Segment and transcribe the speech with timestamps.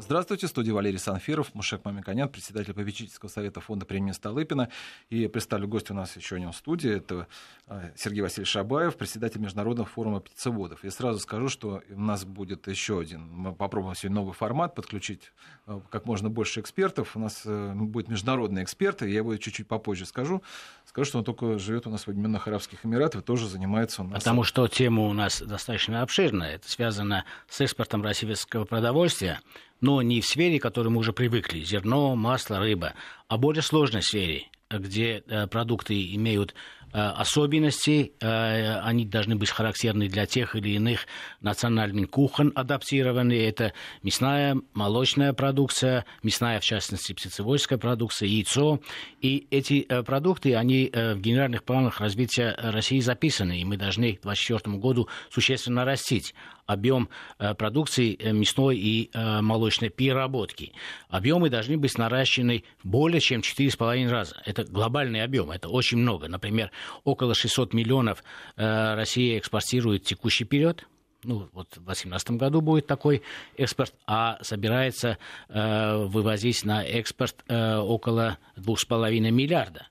[0.00, 4.68] Здравствуйте, в студии Валерий Санфиров, Мушек Мамиканян, председатель попечительского совета фонда премии Столыпина.
[5.10, 6.98] И представлю гостя у нас еще один в студии.
[6.98, 7.26] Это
[7.66, 10.84] э, Сергей Васильевич Шабаев, председатель Международного форума птицеводов.
[10.84, 13.22] Я сразу скажу, что у нас будет еще один.
[13.28, 15.32] Мы попробуем сегодня новый формат, подключить
[15.66, 17.16] э, как можно больше экспертов.
[17.16, 20.44] У нас э, будет международные эксперты, я его чуть-чуть попозже скажу.
[20.84, 24.20] Скажу, что он только живет у нас в Объединенных Арабских Эмиратах, тоже занимается у нас...
[24.20, 26.54] Потому что тема у нас достаточно обширная.
[26.54, 29.40] Это связано с экспортом российского продовольствия,
[29.80, 31.60] но не в сфере, к которой мы уже привыкли.
[31.60, 32.94] Зерно, масло, рыба,
[33.28, 36.54] а более сложной сфере, где э, продукты имеют
[36.92, 41.06] э, особенности, э, они должны быть характерны для тех или иных
[41.40, 43.32] национальных кухонь адаптированы.
[43.32, 43.72] Это
[44.02, 48.80] мясная, молочная продукция, мясная, в частности, птицеводческая продукция, яйцо.
[49.20, 54.76] И эти продукты, они в генеральных планах развития России записаны, и мы должны к 2024
[54.78, 56.34] году существенно растить
[56.68, 57.08] объем
[57.38, 60.72] э, продукции э, мясной и э, молочной переработки.
[61.08, 64.36] Объемы должны быть наращены более чем 4,5 раза.
[64.44, 66.28] Это глобальный объем, это очень много.
[66.28, 66.70] Например,
[67.04, 68.22] около 600 миллионов
[68.56, 70.86] Россия экспортирует текущий период,
[71.24, 73.22] ну, вот в 2018 году будет такой
[73.56, 79.88] экспорт, а собирается э, вывозить на экспорт э, около 2,5 миллиарда.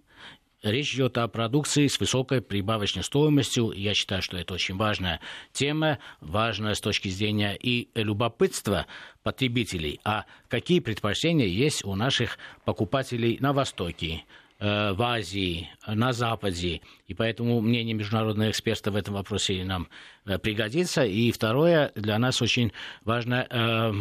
[0.70, 3.72] Речь идет о продукции с высокой прибавочной стоимостью.
[3.72, 5.22] Я считаю, что это очень важная
[5.54, 8.86] тема, важная с точки зрения и любопытства
[9.23, 10.02] потребителей.
[10.04, 14.23] А какие предпочтения есть у наших покупателей на Востоке?
[14.60, 16.82] Э, в Азии, на Западе.
[17.06, 19.88] И поэтому мнение международных экспертов в этом вопросе нам
[20.26, 21.06] э, пригодится.
[21.06, 22.72] И второе, для нас очень
[23.06, 23.94] важно э,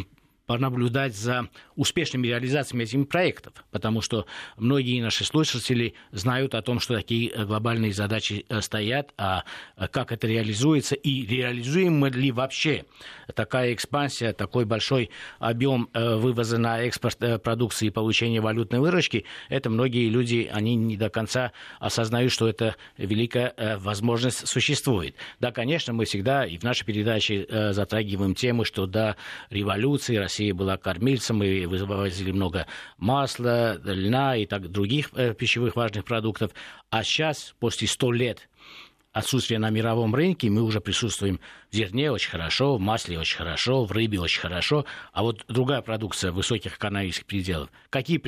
[0.46, 6.94] понаблюдать за успешными реализациями этих проектов, потому что многие наши слушатели знают о том, что
[6.94, 9.44] такие э, глобальные задачи э, стоят, а
[9.76, 12.84] э, как это реализуется и реализуем ли вообще
[13.34, 20.08] такая экспансия, такой большой объем вывоза на экспорт продукции и получения валютной выручки, это многие
[20.08, 25.16] люди, они не до конца осознают, что это великая возможность существует.
[25.40, 29.16] Да, конечно, мы всегда и в нашей передаче затрагиваем тему, что до
[29.50, 32.66] революции Россия Россия была кормильцем, и вывозили много
[32.98, 36.50] масла, льна и так других э, пищевых важных продуктов.
[36.90, 38.48] А сейчас, после 100 лет
[39.12, 43.86] отсутствия на мировом рынке, мы уже присутствуем в зерне очень хорошо, в масле очень хорошо,
[43.86, 48.18] в рыбе очень хорошо, а вот другая продукция высоких экономических пределов, какие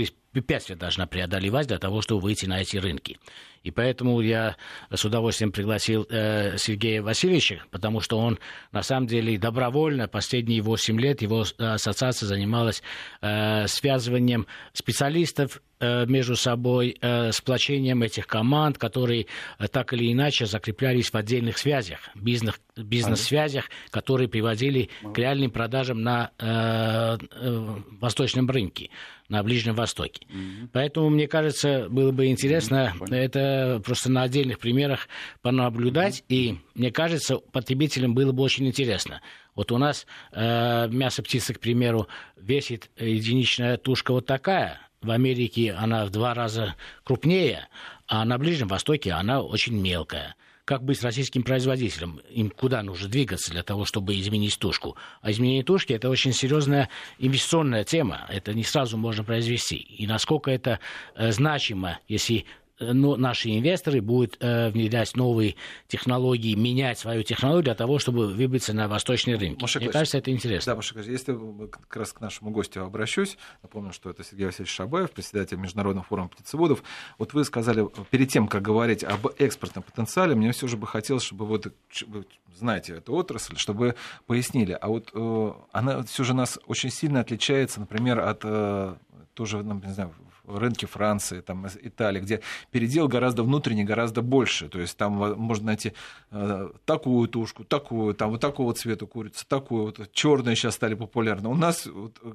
[0.41, 3.19] препятствия должна преодолевать для того, чтобы выйти на эти рынки?
[3.63, 4.57] И поэтому я
[4.91, 8.39] с удовольствием пригласил э, Сергея Васильевича, потому что он
[8.73, 12.83] на самом деле добровольно последние 8 лет его ассоциация занималась
[13.21, 19.27] э, связыванием специалистов э, между собой, э, сплочением этих команд, которые
[19.59, 26.03] э, так или иначе закреплялись в отдельных связях, бизнес, бизнес-связях, которые приводили к реальным продажам
[26.03, 28.91] на э, э, восточном рынке
[29.29, 30.27] на Ближнем Востоке.
[30.29, 30.69] Mm-hmm.
[30.73, 33.15] Поэтому, мне кажется, было бы интересно mm-hmm.
[33.15, 35.09] это просто на отдельных примерах
[35.43, 36.35] понаблюдать, mm-hmm.
[36.35, 39.21] и, мне кажется, потребителям было бы очень интересно.
[39.55, 45.73] Вот у нас э, мясо птицы, к примеру, весит единичная тушка вот такая, в Америке
[45.73, 46.75] она в два раза
[47.05, 47.69] крупнее,
[48.07, 50.35] а на Ближнем Востоке она очень мелкая
[50.69, 54.99] как быть с российским производителем, им куда нужно двигаться для того, чтобы изменить тушку.
[55.23, 59.77] А изменение тушки– это очень серьезная инвестиционная тема, это не сразу можно произвести.
[59.77, 60.79] И насколько это
[61.15, 62.45] э, значимо, если
[62.81, 65.57] но наши инвесторы будут э, внедрять новые
[65.87, 69.61] технологии, менять свою технологию для того, чтобы выбиться на восточный рынок.
[69.61, 70.73] Маша Мне кажется, это интересно.
[70.73, 71.37] Да, Маша если
[71.69, 76.29] как раз к нашему гостю обращусь, напомню, что это Сергей Васильевич Шабаев, председатель Международного форума
[76.29, 76.83] птицеводов.
[77.19, 81.23] Вот вы сказали, перед тем, как говорить об экспортном потенциале, мне все же бы хотелось,
[81.23, 81.73] чтобы вот
[82.07, 82.25] вы
[82.57, 83.95] знаете эту отрасль, чтобы
[84.27, 84.77] пояснили.
[84.81, 88.95] А вот э, она все же нас очень сильно отличается, например, от э,
[89.35, 90.13] тоже, ну, не знаю,
[90.49, 92.41] рынке Франции, там, Италии, где
[92.71, 94.69] передел гораздо внутренний, гораздо больше.
[94.69, 95.93] То есть там можно найти
[96.31, 101.49] э, такую тушку, такую, там вот такого цвета курицу, такую вот черные сейчас стали популярны.
[101.49, 102.31] У нас вот, э,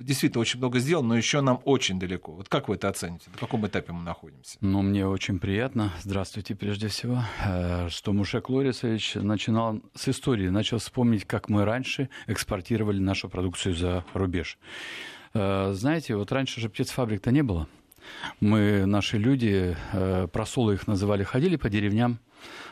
[0.00, 2.32] действительно очень много сделано, но еще нам очень далеко.
[2.32, 3.30] Вот как вы это оцените?
[3.30, 4.56] На каком этапе мы находимся?
[4.60, 5.92] Ну, мне очень приятно.
[6.02, 12.08] Здравствуйте, прежде всего, э, что Мушек Лорисович начинал с истории, начал вспомнить, как мы раньше
[12.26, 14.58] экспортировали нашу продукцию за рубеж.
[15.34, 17.68] Э, знаете, вот раньше же птицфабрик-то не было.
[18.40, 22.18] Мы, наши люди, э, просолы их называли, ходили по деревням,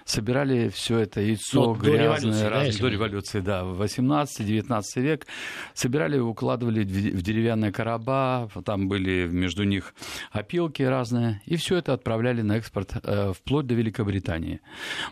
[0.06, 5.26] собирали все это яйцо ну, грязное, до раз, да, до революции, да, в 18-19 век,
[5.74, 9.94] собирали, укладывали в деревянные короба, там были между них
[10.30, 14.60] опилки разные, и все это отправляли на экспорт э, вплоть до Великобритании.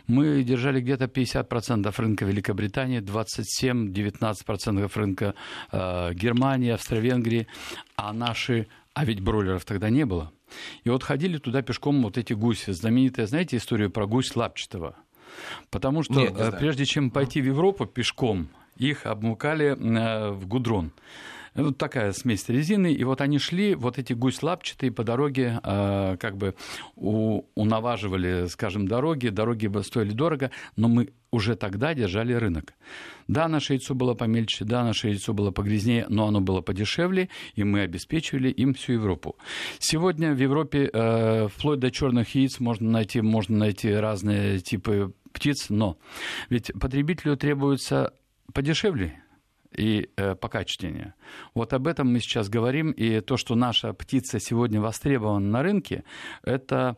[0.07, 5.35] Мы держали где-то 50% рынка Великобритании, 27-19% рынка
[5.71, 7.47] э, Германии, Австро-Венгрии,
[7.97, 10.31] а наши, а ведь бройлеров тогда не было.
[10.83, 12.71] И вот ходили туда пешком вот эти гуси.
[12.71, 14.95] Знаменитая, знаете, историю про гусь Лапчатого?
[15.69, 20.47] Потому что Нет, не э, прежде чем пойти в Европу пешком, их обмукали э, в
[20.47, 20.91] гудрон.
[21.55, 26.17] Вот такая смесь резины, и вот они шли, вот эти гусь лапчатые по дороге, э,
[26.19, 26.55] как бы
[26.97, 32.73] у, унаваживали, скажем, дороги, дороги стоили дорого, но мы уже тогда держали рынок.
[33.27, 37.63] Да, наше яйцо было помельче, да, наше яйцо было погрязнее, но оно было подешевле, и
[37.63, 39.35] мы обеспечивали им всю Европу.
[39.79, 45.69] Сегодня в Европе э, вплоть до черных яиц можно найти, можно найти разные типы птиц,
[45.69, 45.97] но
[46.49, 48.13] ведь потребителю требуется
[48.53, 49.21] подешевле
[49.75, 51.15] и э, покачественнее.
[51.53, 56.05] Вот об этом мы сейчас говорим, и то, что наша птица сегодня востребована на рынке,
[56.43, 56.95] это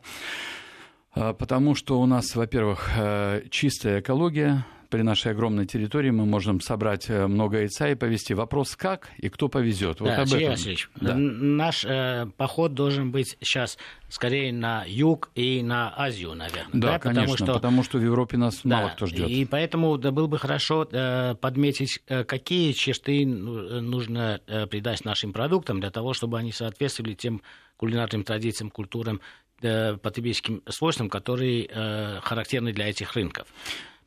[1.38, 7.10] потому что у нас, во-первых, э, чистая экология, при нашей огромной территории мы можем собрать
[7.10, 8.34] э, много яйца и повезти.
[8.34, 10.00] Вопрос как и кто повезет.
[10.00, 10.50] Вот да, об этом.
[10.50, 11.14] Васильевич, да.
[11.14, 13.78] наш э, поход должен быть сейчас
[14.08, 16.70] скорее на юг и на Азию, наверное.
[16.72, 19.28] Да, да конечно, потому что, потому что в Европе нас да, мало кто ждет.
[19.28, 25.32] И поэтому да, было бы хорошо э, подметить, э, какие черты нужно э, придать нашим
[25.32, 27.42] продуктам для того, чтобы они соответствовали тем
[27.76, 29.20] кулинарным традициям, культурам,
[29.60, 33.48] потребительским свойствам, которые э, характерны для этих рынков.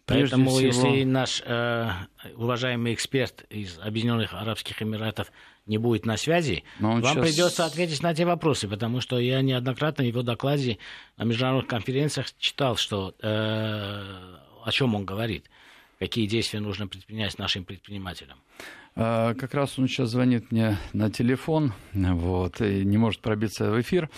[0.06, 0.88] Прежде Поэтому, всего...
[0.88, 1.90] если наш э,
[2.36, 5.32] уважаемый эксперт из Объединенных Арабских Эмиратов
[5.68, 7.16] не будет на связи, вам сейчас...
[7.16, 10.80] придется ответить на эти вопросы, потому что я неоднократно в его докладе
[11.18, 15.50] на международных конференциях читал, что э, о чем он говорит,
[16.00, 18.40] какие действия нужно предпринять нашим предпринимателям.
[18.96, 23.80] А, как раз он сейчас звонит мне на телефон, вот, и не может пробиться в
[23.80, 24.10] эфир.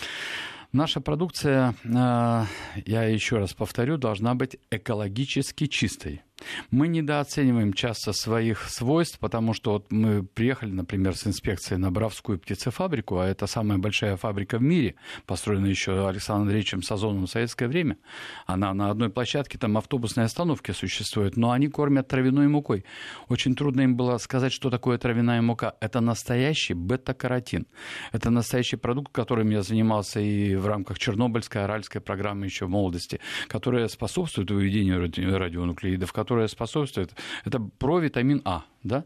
[0.74, 2.46] Наша продукция, а,
[2.84, 6.22] я еще раз повторю, должна быть экологически чистой.
[6.70, 12.38] Мы недооцениваем часто своих свойств, потому что вот мы приехали, например, с инспекцией на Бравскую
[12.38, 14.96] птицефабрику, а это самая большая фабрика в мире,
[15.26, 17.98] построенная еще Александром Андреевичем Сазоновым в советское время.
[18.46, 22.84] Она на одной площадке, там автобусные остановки существуют, но они кормят травяной мукой.
[23.28, 25.74] Очень трудно им было сказать, что такое травяная мука.
[25.80, 27.66] Это настоящий бета-каротин.
[28.12, 33.20] Это настоящий продукт, которым я занимался и в рамках Чернобыльской, Аральской программы еще в молодости,
[33.48, 39.04] которая способствует выведению радионуклеидов, которая способствует, это провитамин А, да,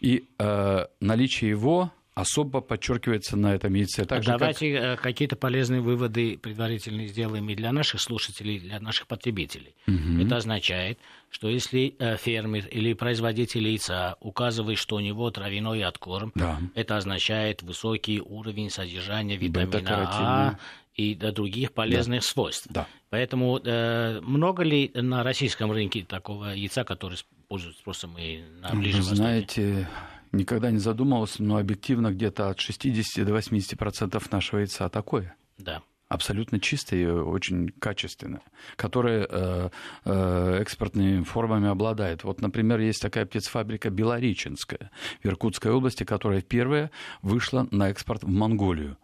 [0.00, 4.06] и э, наличие его особо подчеркивается на этом яйце.
[4.06, 4.84] Так Давайте как...
[4.84, 9.76] Э, какие-то полезные выводы предварительные сделаем и для наших слушателей, и для наших потребителей.
[9.86, 10.24] Угу.
[10.24, 10.98] Это означает,
[11.28, 16.58] что если э, фермер или производитель яйца указывает, что у него травяной откорм, да.
[16.74, 20.58] это означает высокий уровень содержания витамина А
[20.96, 22.26] и до других полезных да.
[22.26, 22.66] свойств.
[22.70, 22.86] Да.
[23.10, 29.02] Поэтому э, много ли на российском рынке такого яйца, который пользуется спросом и на Ближнем
[29.02, 29.88] Вы знаете,
[30.32, 35.36] никогда не задумывался, но объективно где-то от 60 до 80% нашего яйца такое.
[35.58, 38.42] Да абсолютно чистое и очень качественное,
[38.76, 39.70] которое э,
[40.04, 42.24] э, экспортными формами обладает.
[42.24, 44.90] Вот, например, есть такая птицефабрика Белореченская
[45.22, 46.90] в Иркутской области, которая первая
[47.22, 48.96] вышла на экспорт в Монголию.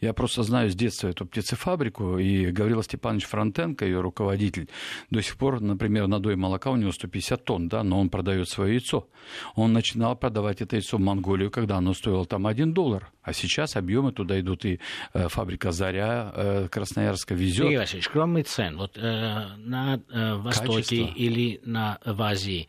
[0.00, 4.68] Я просто знаю с детства эту птицефабрику, и Гаврила Степанович Фронтенко, ее руководитель,
[5.10, 8.74] до сих пор, например, надой молока у него 150 тонн, да, но он продает свое
[8.74, 9.08] яйцо.
[9.54, 13.76] Он начинал продавать это яйцо в Монголию, когда оно стоило там 1 доллар, а сейчас
[13.76, 14.80] объемы туда идут, и
[15.12, 17.64] э, фабрика «Заря» э, Красноярска везет.
[17.64, 21.14] Сергей Васильевич, кроме цен, вот э, на э, Востоке Качество.
[21.16, 22.68] или на, в Азии,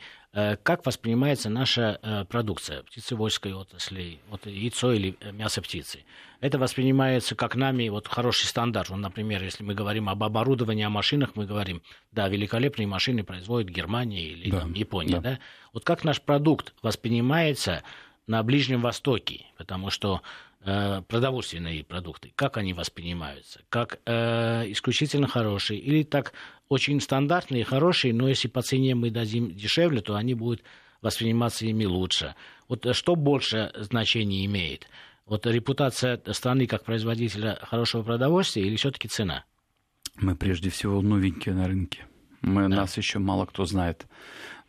[0.64, 6.04] как воспринимается наша э, продукция птицеводской отрасли, вот яйцо или мясо птицы?
[6.42, 8.90] это воспринимается как нами вот хороший стандарт.
[8.90, 11.82] Вот, например, если мы говорим об оборудовании, о машинах, мы говорим,
[12.12, 15.22] да, великолепные машины производит Германия или да, там, Япония, да.
[15.22, 15.40] да.
[15.74, 17.84] Вот как наш продукт воспринимается
[18.26, 20.20] на Ближнем Востоке, потому что э,
[20.64, 26.34] продовольственные продукты, как они воспринимаются, как э, исключительно хорошие или так
[26.68, 30.62] очень стандартные, хорошие, но если по цене мы дадим дешевле, то они будут
[31.02, 32.36] восприниматься ими лучше.
[32.68, 34.88] Вот э, что больше значения имеет–
[35.30, 39.46] вот репутация страны как производителя хорошего продовольствия или все-таки цена?
[40.16, 42.08] Мы прежде всего новенькие на рынке.
[42.42, 42.78] Мы, да.
[42.78, 44.08] Нас еще мало кто знает.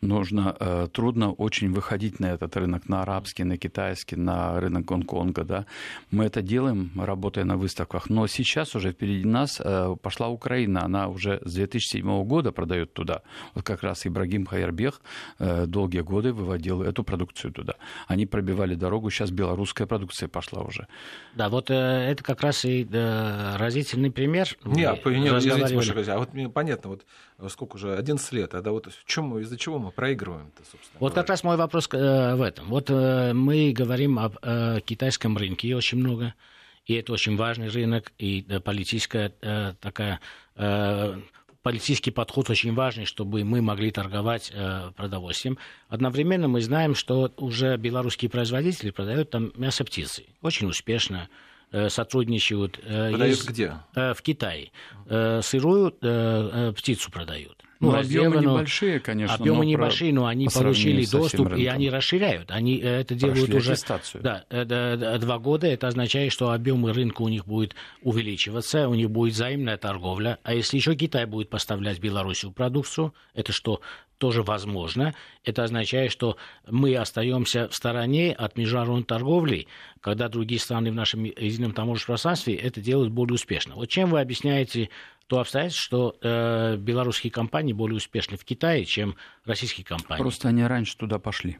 [0.01, 5.43] Нужно, э, трудно очень выходить на этот рынок, на арабский, на китайский, на рынок Гонконга,
[5.43, 5.65] да.
[6.11, 11.07] Мы это делаем, работая на выставках, но сейчас уже впереди нас э, пошла Украина, она
[11.07, 13.21] уже с 2007 года продает туда.
[13.53, 15.01] Вот как раз Ибрагим Хайербех
[15.39, 17.73] э, долгие годы выводил эту продукцию туда.
[18.07, 20.87] Они пробивали дорогу, сейчас белорусская продукция пошла уже.
[21.35, 24.47] Да, вот э, это как раз и э, разительный пример.
[24.65, 27.05] Нет, извините, а вот мне понятно, вот
[27.49, 31.11] сколько уже, 11 лет, а да вот в чем, из-за чего мы проигрываем-то, собственно Вот
[31.11, 31.21] говоря?
[31.21, 32.67] как раз мой вопрос э, в этом.
[32.67, 36.33] Вот э, мы говорим об э, китайском рынке очень много,
[36.85, 40.19] и это очень важный рынок, и э, политическая э, такая...
[40.55, 41.19] Э,
[41.61, 45.57] политический подход очень важный, чтобы мы могли торговать э, продовольствием.
[45.89, 50.25] Одновременно мы знаем, что уже белорусские производители продают там мясо птицы.
[50.41, 51.29] Очень успешно.
[51.71, 52.79] Э, сотрудничают.
[52.83, 53.73] Э, продают есть, где?
[53.95, 54.71] Э, в Китае.
[55.41, 55.91] Сырую
[56.73, 57.63] птицу продают.
[57.81, 59.35] Ну, ну объемы небольшие, конечно.
[59.35, 62.51] Объемы небольшие, но они получили доступ, и они расширяют.
[62.51, 63.71] Они это делают Прошли уже...
[63.73, 64.23] Аттестацию.
[64.23, 65.67] Да, два года.
[65.67, 70.37] Это означает, что объемы рынка у них будет увеличиваться, у них будет взаимная торговля.
[70.43, 73.81] А если еще Китай будет поставлять Белоруссию продукцию, это что?
[74.21, 75.15] тоже возможно.
[75.43, 76.37] Это означает, что
[76.69, 79.65] мы остаемся в стороне от международной торговли,
[79.99, 83.73] когда другие страны в нашем едином таможенном пространстве это делают более успешно.
[83.73, 84.89] Вот чем вы объясняете
[85.31, 90.21] то обстоятельство, что э, белорусские компании более успешны в Китае, чем российские компании?
[90.21, 91.57] Просто они раньше туда пошли.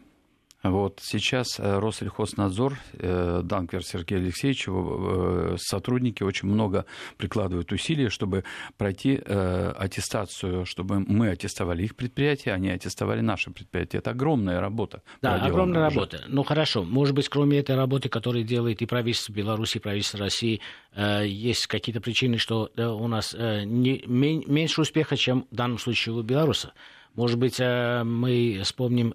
[0.64, 6.86] Вот сейчас э, Россельхознадзор, э, Данквер Сергей Алексеевич, э, сотрудники очень много
[7.18, 8.44] прикладывают усилий, чтобы
[8.78, 13.98] пройти аттестацию, чтобы мы аттестовали их предприятия, они аттестовали наши предприятия.
[13.98, 15.02] Это огромная работа.
[15.22, 15.96] Да, огромная уже.
[15.96, 16.24] работа.
[16.28, 20.62] Ну хорошо, может быть, кроме этой работы, которую делает и правительство Беларуси, и правительство России,
[20.96, 26.74] есть какие-то причины, что у нас не, меньше успеха, чем в данном случае у белоруса.
[27.16, 29.14] Может быть, мы вспомним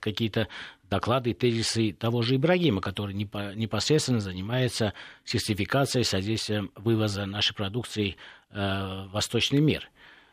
[0.00, 0.48] какие-то
[0.94, 8.16] доклады тезисы того же Ибрагима, который непосредственно занимается сертификацией, содействием вывоза нашей продукции
[8.50, 9.90] э, в восточный мир.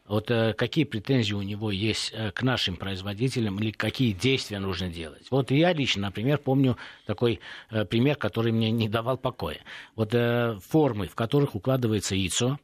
[0.08, 4.90] Вот э, какие претензии у него есть э, к нашим производителям или какие действия нужно
[4.90, 5.26] делать?
[5.32, 6.78] Вот я лично, например, помню
[7.08, 7.40] такой
[7.90, 9.62] пример, который мне не давал покоя.
[9.96, 10.14] Вот
[10.64, 12.60] формы, в которых укладывается яйцо,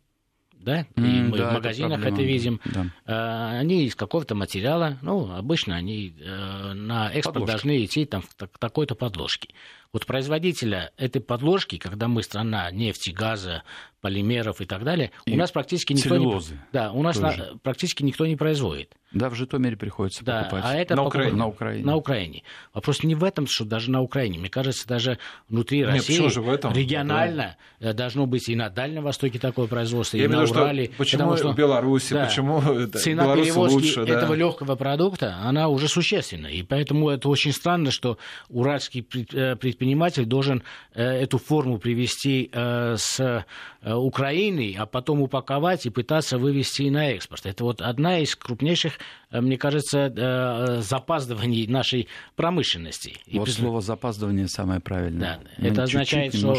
[0.60, 2.60] да, и mm, мы да, в магазинах это, это видим.
[2.66, 2.86] Да.
[3.06, 7.52] Э, они из какого-то материала, ну, обычно они э, на экспорт Подложки.
[7.52, 9.50] должны идти там в такой-то подложке.
[9.94, 13.64] Вот производителя этой подложки, когда мы страна нефти, газа,
[14.02, 17.34] полимеров и так далее, и у нас практически никто целлюлозы не, да, у нас на,
[17.64, 18.94] практически никто не производит.
[19.12, 20.64] Да, в Житомире приходится да, покупать.
[20.66, 21.38] А это на, покупать, Украине.
[21.38, 21.86] на Украине.
[21.86, 22.44] На Украине.
[22.74, 24.38] Вопрос не в этом, что даже на Украине.
[24.38, 25.18] Мне кажется, даже
[25.48, 26.74] внутри Нет, России же в этом?
[26.74, 27.94] регионально да.
[27.94, 30.86] должно быть и на Дальнем Востоке такое производство, Я и на Урале.
[30.86, 34.14] Что, почему потому, что, в Беларуси, да, почему цена Беларусь перевозки лучше, да?
[34.14, 36.48] этого легкого продукта, она уже существенна.
[36.48, 38.18] И поэтому это очень странно, что
[38.50, 43.46] уральский э, предприниматель должен э, эту форму привести э, с
[43.84, 47.46] Украины, а потом упаковать и пытаться вывести на экспорт.
[47.46, 48.94] Это вот одна из крупнейших
[49.30, 53.16] Э, мне кажется, э, запаздываний нашей промышленности.
[53.32, 55.40] Вот И слово запаздывание самое правильное.
[55.44, 56.54] Да, мы это означает, что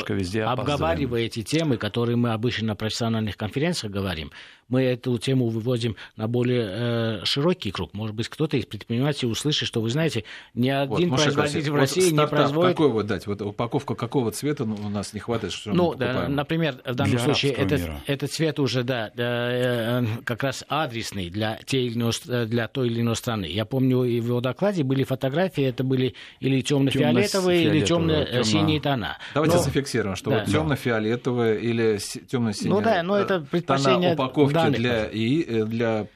[0.44, 4.32] обговаривая эти темы, которые мы обычно на профессиональных конференциях говорим,
[4.68, 7.94] мы эту тему выводим на более э, широкий круг.
[7.94, 12.10] Может быть, кто-то из предпринимателей услышит, что, вы знаете, ни один вот, производитель в России
[12.10, 12.76] вот не производит...
[12.76, 13.26] какой вот дать?
[13.26, 17.16] Вот упаковка какого цвета ну, у нас не хватает, что Ну, да, например, в данном
[17.16, 22.12] для случае этот, этот цвет уже, да, э, как раз адресный для, те или иной,
[22.46, 23.44] для для той или иной страны.
[23.44, 29.16] Я помню, в его докладе были фотографии, это были или темно-фиолетовые, или темно-синие тона.
[29.32, 29.62] Давайте но...
[29.62, 30.40] зафиксируем, что да.
[30.40, 36.08] вот темно-фиолетовые или темно-синие ну, да, но это предпочтение упаковки для, и, э, для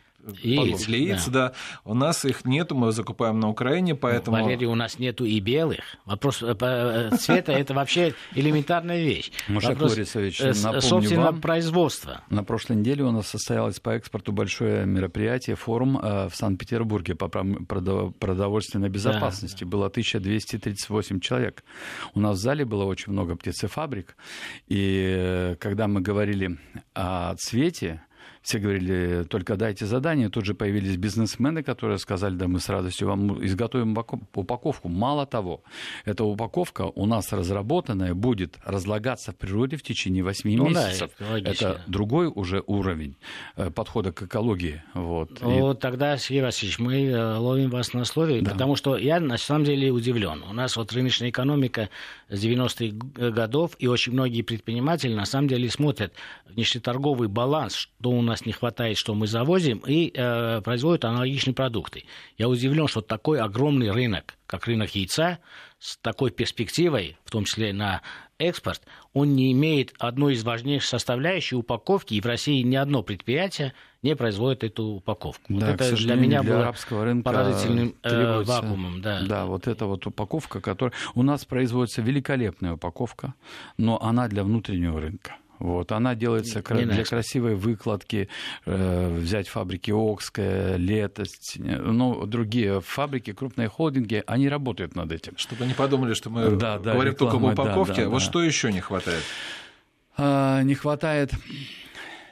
[0.43, 1.49] Яиц, яиц, да.
[1.49, 1.53] да.
[1.85, 4.37] У нас их нету, мы закупаем на Украине, поэтому...
[4.37, 5.81] Ну, Валерий, у нас нету и белых.
[6.05, 9.33] Вопрос э, э, цвета– это вообще элементарная вещь.
[9.49, 12.23] Мушек Лорисович, э, собственно, вам, производство.
[12.31, 18.89] На прошлой неделе у нас состоялось по экспорту большое мероприятие, форум в Санкт-Петербурге по продовольственной
[18.89, 19.65] безопасности.
[19.65, 19.71] Да.
[19.71, 21.65] Было 1238 человек.
[22.15, 24.17] У нас в зале было очень много птицефабрик.
[24.69, 26.59] И когда мы говорили
[26.95, 28.03] о цвете,
[28.43, 30.29] все говорили, только дайте задание.
[30.29, 33.97] Тут же появились бизнесмены, которые сказали, да, мы с радостью вам изготовим
[34.35, 34.89] упаковку.
[34.89, 35.63] Мало того,
[36.05, 41.11] эта упаковка у нас разработанная будет разлагаться в природе в течение 8 ну, месяцев.
[41.21, 43.17] Да, это, это другой уже уровень
[43.57, 44.83] э, подхода к экологии.
[44.95, 45.41] Вот.
[45.41, 45.77] Ну, И...
[45.77, 48.51] тогда, Сергей Васильевич, мы э, ловим вас на слове, да.
[48.51, 50.43] потому что я на самом деле удивлен.
[50.49, 51.91] У нас вот рыночная экономика
[52.29, 56.13] с 90-х годов, и очень многие предприниматели на самом деле смотрят
[56.49, 62.05] внешнеторговый баланс, что у нас не хватает, что мы завозим, и э, производят аналогичные продукты.
[62.39, 65.39] Я удивлен, что такой огромный рынок, как рынок яйца,
[65.79, 68.03] с такой перспективой, в том числе на
[68.39, 73.73] экспорт, он не имеет одной из важнейших составляющих упаковки, и в России ни одно предприятие
[74.03, 75.45] не производит эту упаковку.
[75.49, 79.01] Да, вот это для меня для было арабского рынка поразительным э, вакуумом.
[79.01, 79.23] Да.
[79.23, 80.93] да, вот эта вот упаковка, которая...
[81.15, 83.35] У нас производится великолепная упаковка,
[83.77, 85.37] но она для внутреннего рынка.
[85.63, 88.29] Вот, она делается не для красивой выкладки.
[88.67, 95.35] Э, взять фабрики Окская, Летость, ну, другие фабрики, крупные холдинги, они работают над этим.
[95.37, 97.95] Чтобы не подумали, что мы да, да, говорим только об упаковке.
[97.95, 98.25] Да, да, вот да.
[98.25, 99.23] что еще не хватает?
[100.17, 101.31] А, не хватает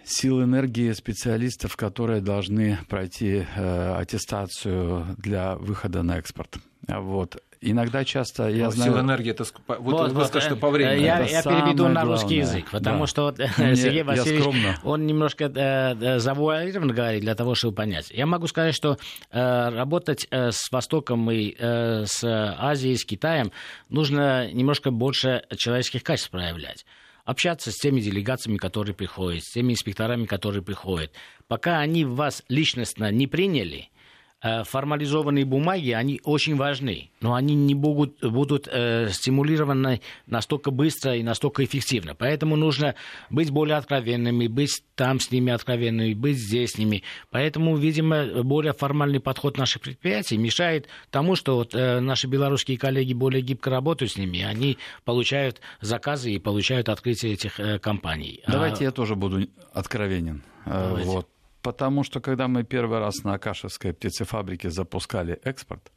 [0.02, 6.58] сил энергии специалистов, которые должны пройти э, аттестацию для выхода на экспорт.
[6.88, 7.40] Вот.
[7.62, 8.92] Иногда часто я Но знаю...
[8.92, 11.02] Сила энергии, это вот, вот, вот что по времени.
[11.02, 13.06] Я, я переведу на русский язык, потому да.
[13.06, 18.10] что вот, Мне, Сергей Васильевич, он немножко э, завуалированно говорит для того, чтобы понять.
[18.10, 18.96] Я могу сказать, что
[19.30, 23.52] э, работать э, с Востоком и э, с Азией, с Китаем
[23.90, 26.86] нужно немножко больше человеческих качеств проявлять
[27.26, 31.12] общаться с теми делегациями, которые приходят, с теми инспекторами, которые приходят.
[31.46, 33.99] Пока они вас личностно не приняли, Э,
[34.42, 41.22] формализованные бумаги, они очень важны, но они не будут, будут э, стимулированы настолько быстро и
[41.22, 42.14] настолько эффективно.
[42.14, 42.94] Поэтому нужно
[43.28, 47.02] быть более откровенными, быть там с ними откровенными, быть здесь с ними.
[47.30, 53.12] Поэтому, видимо, более формальный подход наших предприятий мешает тому, что вот, э, наши белорусские коллеги
[53.12, 58.42] более гибко работают с ними, они получают заказы и получают открытие этих э, компаний.
[58.46, 58.84] Давайте а...
[58.84, 60.42] я тоже буду откровенен.
[60.66, 61.10] Э, Давайте.
[61.10, 61.28] Вот
[61.62, 65.92] Потому что когда мы первый раз на Акашевской птицефабрике запускали экспорт,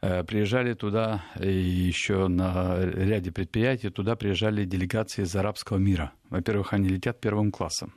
[0.00, 6.12] э, приезжали туда и еще на ряде предприятий, туда приезжали делегации из арабского мира.
[6.30, 7.94] Во-первых, они летят первым классом.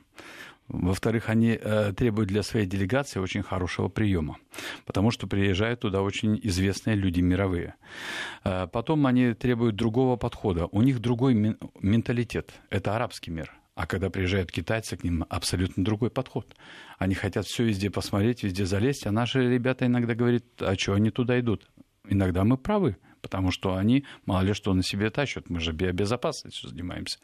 [0.68, 4.38] Во-вторых, они э, требуют для своей делегации очень хорошего приема,
[4.86, 7.74] потому что приезжают туда очень известные люди мировые.
[8.44, 10.66] Э, потом они требуют другого подхода.
[10.66, 11.34] У них другой
[11.80, 12.52] менталитет.
[12.70, 13.52] Это арабский мир.
[13.74, 16.54] А когда приезжают китайцы, к ним абсолютно другой подход.
[16.98, 21.10] Они хотят все везде посмотреть, везде залезть, а наши ребята иногда говорят, а что они
[21.10, 21.70] туда идут?
[22.08, 26.68] Иногда мы правы, потому что они мало ли что на себе тащат, мы же биобезопасностью
[26.68, 27.18] занимаемся.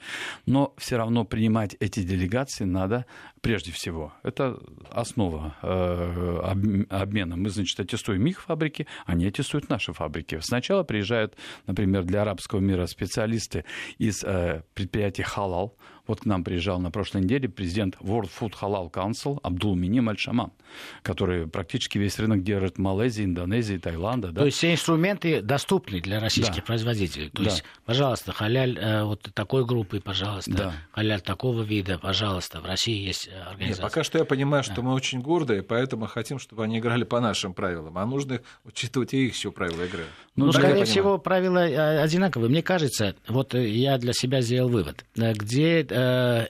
[0.47, 3.05] Но все равно принимать эти делегации надо
[3.43, 4.14] прежде всего.
[4.23, 4.59] Это
[4.90, 7.37] основа э, обмена.
[7.37, 10.38] Мы, значит, аттестуем их фабрики, они аттестуют наши фабрики.
[10.40, 11.37] Сначала приезжают,
[11.67, 13.64] например, для арабского мира специалисты
[13.99, 15.76] из э, предприятий «Халал»,
[16.09, 20.50] вот к нам приезжал на прошлой неделе президент World Food Halal Council Абдул Миним Аль-Шаман,
[21.02, 24.28] который практически весь рынок держит Малайзии, Индонезии, Таиланда.
[24.28, 24.41] Да?
[24.41, 26.63] То есть все инструменты доступны для российских да.
[26.63, 27.28] производителей.
[27.28, 27.50] То да.
[27.50, 30.73] есть, пожалуйста, халяль э, вот такой группы, пожалуйста, да.
[30.93, 32.61] халяль такого вида, пожалуйста.
[32.61, 33.82] В России есть э, организация.
[33.82, 34.82] Нет, пока что я понимаю, что да.
[34.82, 37.99] мы очень гордые, поэтому хотим, чтобы они играли по нашим правилам.
[37.99, 40.04] А нужно учитывать и их еще правила игры.
[40.37, 42.49] Ну, ну скорее всего, правила э, одинаковые.
[42.49, 45.04] Мне кажется, вот я для себя сделал вывод.
[45.15, 45.87] Где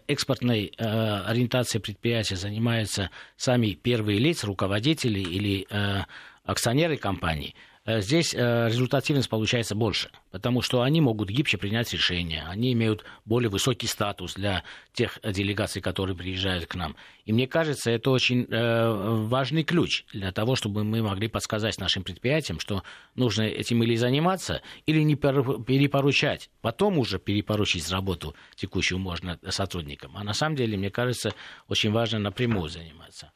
[0.06, 6.04] экспортной э, ориентацией предприятия занимаются сами первые лица, руководители или э,
[6.44, 7.67] акционеры компании– Э,
[8.00, 13.48] здесь э, результативность получается больше, потому что они могут гибче принять решения, они имеют более
[13.48, 16.96] высокий статус для тех делегаций, которые приезжают к нам.
[17.24, 18.90] И мне кажется, это очень э,
[19.26, 22.82] важный ключ для того, чтобы мы могли подсказать нашим предприятиям, что
[23.14, 26.50] нужно этим или заниматься, или не перепоручать.
[26.60, 30.16] Потом уже перепоручить работу текущую можно сотрудникам.
[30.16, 31.32] А на самом деле, мне кажется,
[31.68, 33.32] очень важно напрямую заниматься.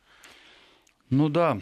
[1.08, 1.58] Ну да,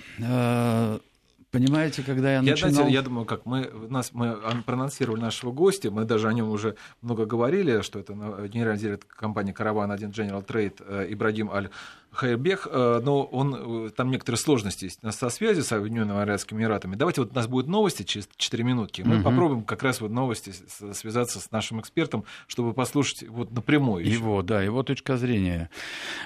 [1.51, 2.69] Понимаете, когда я начинал...
[2.71, 6.49] Я, знаете, я думаю, как мы, нас, мы проанонсировали нашего гостя, мы даже о нем
[6.49, 8.13] уже много говорили, что это
[8.49, 11.71] генеральный директор компании «Караван-1 General Trade» э, Ибрагим Аль
[12.13, 16.97] Хайрбех, э, но он, э, там некоторые сложности есть со связью с Объединенными Арабскими Эмиратами.
[16.97, 19.03] Давайте вот у нас будут новости через 4 минутки.
[19.03, 19.25] Мы угу.
[19.25, 20.53] попробуем как раз вот новости
[20.93, 24.05] связаться с нашим экспертом, чтобы послушать вот напрямую.
[24.05, 24.15] Еще.
[24.15, 25.71] Его, да, его точка зрения.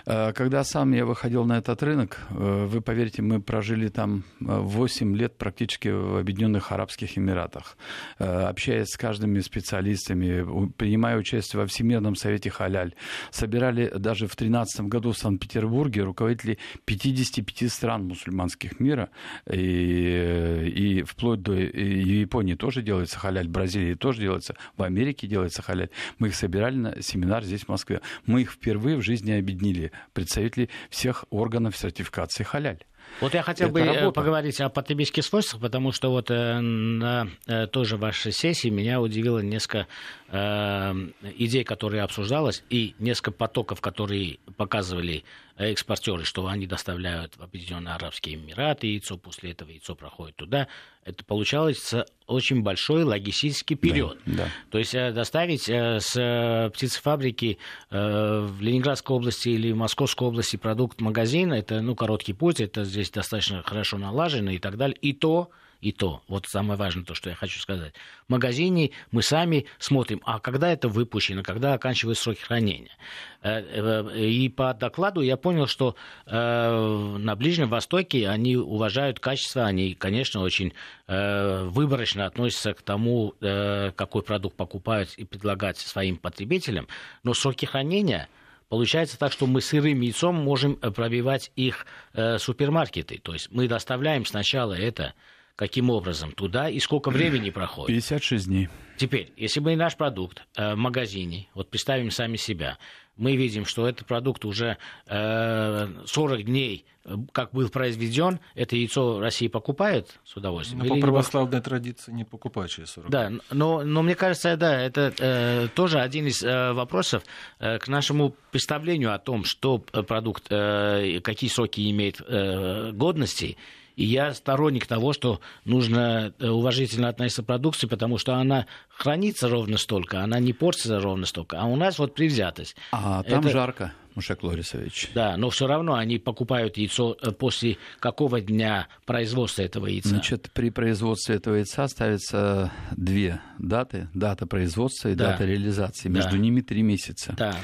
[0.07, 5.37] Э, когда сам я выходил на этот рынок, вы поверьте, мы прожили там 8 лет
[5.37, 7.77] практически в Объединенных Арабских Эмиратах,
[8.19, 12.95] общаясь с каждыми специалистами, принимая участие во Всемирном Совете Халяль.
[13.31, 19.11] Собирали даже в 2013 году в Санкт-Петербурге Петербурге руководители 55 стран мусульманских мира,
[19.51, 25.27] и, и вплоть до и Японии тоже делается халяль, в Бразилии тоже делается, в Америке
[25.27, 25.91] делается халяль.
[26.19, 28.01] Мы их собирали на семинар здесь, в Москве.
[28.25, 32.85] Мы их впервые в жизни объединили, представители всех органов сертификации халяль.
[33.21, 34.13] Вот я хотел Это бы э, работа.
[34.13, 39.39] поговорить о потребительских свойствах, потому что вот э, на э, тоже вашей сессии меня удивило
[39.39, 39.87] несколько
[40.29, 40.93] э,
[41.37, 45.25] идей, которые обсуждалось, и несколько потоков, которые показывали
[45.57, 50.69] экспортеры, что они доставляют в Объединенные Арабские Эмираты яйцо, после этого яйцо проходит туда.
[51.05, 54.19] Это получается очень большой логистический период.
[54.27, 54.49] Да, да.
[54.71, 57.59] То есть э, доставить э, с э, птицефабрики
[57.91, 63.11] в Ленинградской области или в Московской области продукт магазина, это ну, короткий путь, это здесь
[63.11, 64.97] достаточно хорошо налажено и так далее.
[65.01, 65.51] И то
[65.85, 66.23] и то.
[66.29, 67.93] Вот самое важное то, что я хочу сказать.
[68.27, 72.97] В магазине мы сами смотрим, а когда это выпущено, когда оканчиваются сроки хранения.
[73.43, 75.95] Э, э, и по докладу я понял, что
[76.25, 80.73] э, на Ближнем Востоке они уважают качество, они, конечно, очень
[81.07, 86.89] выборочно относятся к тому, какой продукт покупают и предлагать своим потребителям.
[87.25, 88.27] Но сроки хранения
[88.69, 93.19] Получается так, что мы сырым яйцом можем пробивать их э, супермаркеты.
[93.19, 95.15] То есть мы доставляем сначала это
[95.57, 97.95] каким образом туда и сколько времени проходит.
[97.97, 98.69] 56 дней.
[98.97, 102.79] Теперь, если мы наш продукт э, в магазине, вот представим сами себя,
[103.17, 109.21] мы видим, что этот продукт уже э, 40 дней э, как был произведен, это яйцо
[109.21, 110.85] России покупает с удовольствием?
[110.85, 111.63] Но по православной не...
[111.63, 116.27] традиции не покупают через 40 Да, но, но мне кажется, да, это э, тоже один
[116.27, 117.25] из э, вопросов
[117.59, 123.57] э, к нашему представлению о том, что продукт, э, какие сроки имеет э, годности,
[123.97, 129.49] и я сторонник того, что нужно э, уважительно относиться к продукции, потому что она хранится
[129.49, 131.61] ровно столько, она не портится ровно столько.
[131.61, 132.77] А у нас вот привзятость.
[132.93, 133.51] А там Это...
[133.51, 133.93] жарко.
[134.15, 135.11] Мушек Лорисович.
[135.13, 140.11] Да, но все равно они покупают яйцо э, после какого дня производства этого яйца?
[140.11, 144.09] Значит, при производстве этого яйца ставятся две даты.
[144.15, 145.33] Дата производства и да.
[145.33, 146.09] дата реализации.
[146.09, 146.39] Между да.
[146.39, 147.35] ними три месяца.
[147.37, 147.57] Да.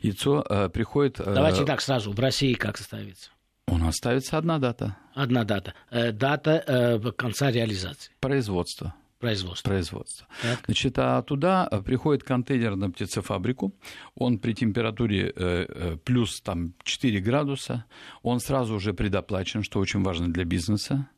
[0.00, 1.20] Яйцо э, приходит...
[1.20, 1.34] Э...
[1.34, 2.10] Давайте так сразу.
[2.12, 3.30] В России как ставится?
[3.70, 4.96] У нас ставится одна дата.
[5.14, 5.74] Одна дата.
[5.90, 8.12] Э, дата э, конца реализации.
[8.20, 8.94] Производство.
[9.18, 9.68] Производство.
[9.68, 10.26] Производство.
[10.42, 10.60] Так.
[10.66, 13.74] Значит, а туда э, приходит контейнер на птицефабрику,
[14.14, 17.84] он при температуре э, э плюс там, 4 градуса,
[18.22, 21.08] он сразу уже предоплачен, что очень важно для бизнеса.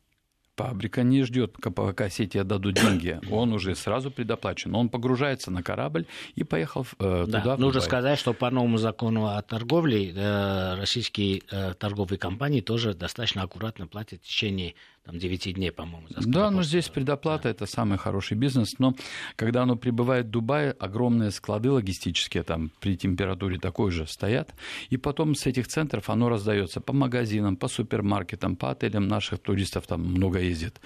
[0.57, 3.19] Фабрика не ждет, пока сети отдадут деньги.
[3.31, 4.75] Он уже сразу предоплачен.
[4.75, 7.39] Он погружается на корабль и поехал э, да.
[7.39, 7.57] туда.
[7.57, 13.43] Нужно сказать, что по новому закону о торговле э, российские э, торговые компании тоже достаточно
[13.43, 16.07] аккуратно платят в течение там 9 дней, по-моему.
[16.09, 17.49] Да, но здесь предоплата да.
[17.49, 18.95] это самый хороший бизнес, но
[19.35, 24.53] когда оно прибывает в Дубае, огромные склады логистические там при температуре такой же стоят,
[24.89, 29.87] и потом с этих центров оно раздается по магазинам, по супермаркетам, по отелям наших туристов
[29.87, 30.79] там много ездит.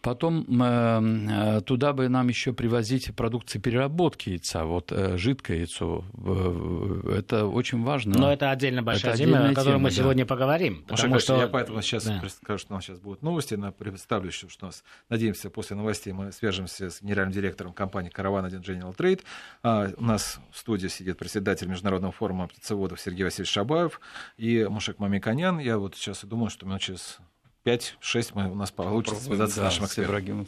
[0.00, 6.04] Потом э, э туда бы нам еще привозить продукции переработки яйца, вот э, жидкое яйцо,
[6.14, 8.16] э, это очень важно.
[8.16, 9.96] Но это отдельно большая это тема, о которой мы да.
[9.96, 10.84] сегодня поговорим.
[10.86, 11.36] Потому что...
[11.36, 12.22] Я поэтому сейчас да.
[12.28, 13.54] скажу, что у нас сейчас будут новости новости.
[13.54, 18.44] На представлю, что у нас, надеемся, после новостей мы свяжемся с генеральным директором компании «Караван
[18.44, 19.22] 1 General Trade».
[19.62, 24.00] А, у нас в студии сидит председатель Международного форума птицеводов Сергей Васильевич Шабаев
[24.36, 25.58] и Мушек Мамиканян.
[25.58, 27.18] Я вот сейчас думаю, что минут через
[27.64, 30.46] 5-6 мы, у нас получится связаться да, с нашим экспертом.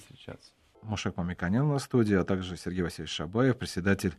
[0.83, 4.15] Мушек Мамиканян на студии, а также Сергей Васильевич Шабаев, председатель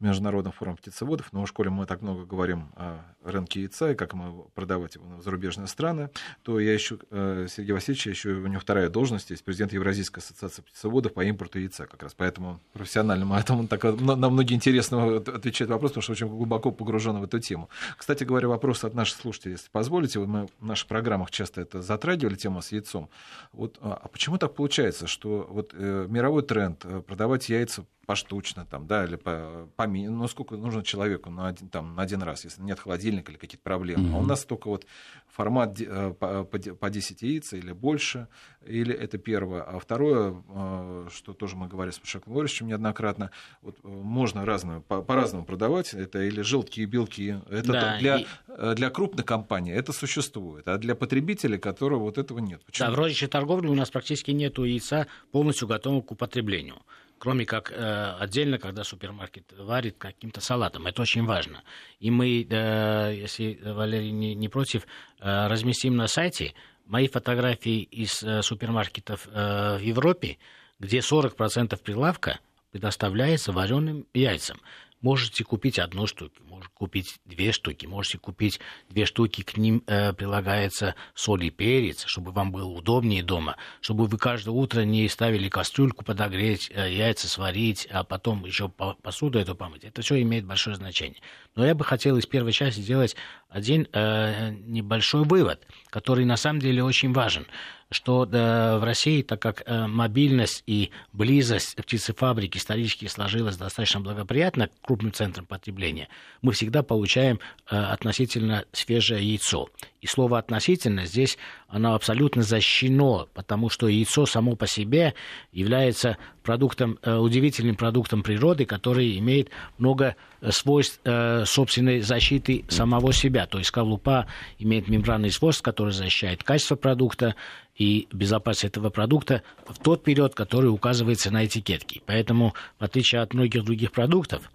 [0.00, 4.14] Международным форумом птицеводов, но в школе мы так много говорим о рынке яйца и как
[4.14, 6.10] мы продавать его в зарубежные страны,
[6.42, 10.62] то я ищу э, Сергея Васильевича, еще у него вторая должность, есть президент Евразийской ассоциации
[10.62, 15.92] птицеводов по импорту яйца как раз, поэтому профессионально поэтому так на многие интересные отвечает вопрос,
[15.92, 17.68] потому что очень глубоко погружен в эту тему.
[17.96, 22.34] Кстати говоря, вопрос от наших слушателей, если позволите, мы в наших программах часто это затрагивали,
[22.34, 23.08] тема с яйцом.
[23.52, 28.66] Вот, а, а почему так получается, что вот э, мировой тренд э, продавать яйца поштучно,
[28.66, 32.42] там, да, или по, по ну, сколько нужно человеку на один, там, на один раз,
[32.42, 34.08] если нет холодильника или какие-то проблемы.
[34.08, 34.16] Mm-hmm.
[34.16, 34.84] А у нас только вот
[35.28, 38.26] формат э, по, по 10 яиц или больше,
[38.66, 39.62] или это первое.
[39.62, 43.30] А второе, э, что тоже мы говорили с Машаком Борисовичем неоднократно,
[43.62, 48.16] вот э, можно разную, по, по-разному продавать, это или желтки и белки, это да, для,
[48.18, 48.26] и...
[48.74, 52.60] для крупных компаний это существует, а для потребителей, которого вот этого нет.
[52.64, 52.88] Почему?
[52.88, 56.82] Да, в розничной торговле у нас практически нет яйца полностью готового к употреблению
[57.20, 60.86] кроме как э, отдельно, когда супермаркет варит каким-то салатом.
[60.86, 61.62] Это очень важно.
[62.00, 64.86] И мы, э, если Валерий не, не против,
[65.20, 66.54] э, разместим на сайте
[66.86, 70.38] мои фотографии из э, супермаркетов э, в Европе,
[70.78, 72.40] где 40% прилавка
[72.72, 74.58] предоставляется вареным яйцам.
[75.00, 78.60] Можете купить одну штуку, можете купить две штуки, можете купить
[78.90, 84.06] две штуки, к ним э, прилагается соль и перец, чтобы вам было удобнее дома, чтобы
[84.06, 89.54] вы каждое утро не ставили кастрюльку подогреть, э, яйца сварить, а потом еще посуду эту
[89.54, 89.84] помыть.
[89.84, 91.22] Это все имеет большое значение.
[91.54, 93.16] Но я бы хотел из первой части сделать
[93.48, 97.46] один э, небольшой вывод, который на самом деле очень важен
[97.90, 104.68] что да, в России, так как э, мобильность и близость птицефабрики исторически сложилась достаточно благоприятно
[104.68, 106.08] к крупным центрам потребления,
[106.40, 109.68] мы всегда получаем э, относительно свежее яйцо.
[110.00, 111.36] И слово «относительно» здесь
[111.68, 115.14] оно абсолютно защищено, потому что яйцо само по себе
[115.52, 121.00] является продуктом, э, удивительным продуктом природы, который имеет много э, свойств
[121.44, 123.46] собственной защиты самого себя.
[123.46, 124.26] То есть скорлупа
[124.58, 127.34] имеет мембранный свойств, который защищает качество продукта
[127.76, 132.02] и безопасность этого продукта в тот период, который указывается на этикетке.
[132.06, 134.50] Поэтому, в отличие от многих других продуктов,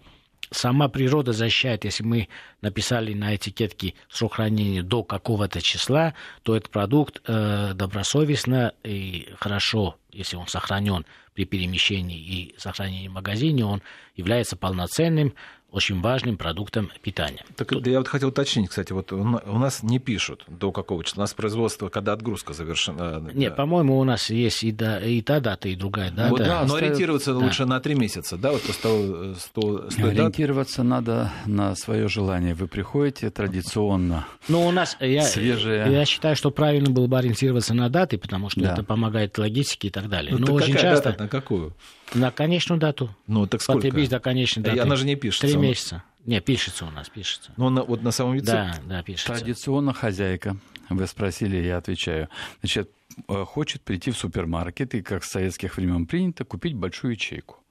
[0.50, 2.28] сама природа защищает, если мы
[2.62, 9.96] написали на этикетке срок хранения до какого-то числа, то этот продукт э, добросовестно и хорошо,
[10.12, 13.82] если он сохранен при перемещении и сохранении в магазине, он
[14.14, 15.34] является полноценным
[15.76, 17.44] очень важным продуктом питания.
[17.54, 17.86] Так Тут...
[17.86, 21.20] я вот хотел уточнить, кстати, вот у нас не пишут до какого числа.
[21.20, 23.30] У нас производство, когда отгрузка завершена.
[23.34, 23.56] Нет, да.
[23.56, 26.30] по-моему, у нас есть и, да, и та дата, и другая дата.
[26.30, 27.38] Вот, да, но ориентироваться да.
[27.38, 28.52] лучше на три месяца, да?
[28.52, 30.86] Вот по 100, 100, 100 Ориентироваться дат.
[30.86, 32.54] надо на свое желание.
[32.54, 34.26] Вы приходите традиционно.
[34.48, 35.92] Ну, у нас я, свежие...
[35.92, 38.72] я считаю, что правильно было бы ориентироваться на даты, потому что да.
[38.72, 40.32] это помогает логистике и так далее.
[40.32, 41.10] Ну, но очень какая часто...
[41.10, 41.74] дата, на какую?
[42.14, 43.14] На конечную дату.
[43.26, 43.82] Ну, так сколько?
[43.82, 44.76] Потребить до конечной даты.
[44.76, 45.46] И она же не пишется.
[45.46, 46.02] Три месяца.
[46.24, 47.52] Не, пишется у нас, пишется.
[47.56, 48.46] Ну, на, вот на самом виде?
[48.46, 49.32] Да, да, пишется.
[49.32, 50.56] Традиционно хозяйка,
[50.88, 52.28] вы спросили, я отвечаю.
[52.60, 52.90] Значит,
[53.28, 57.62] э, хочет прийти в супермаркет и, как с советских времен принято, купить большую ячейку.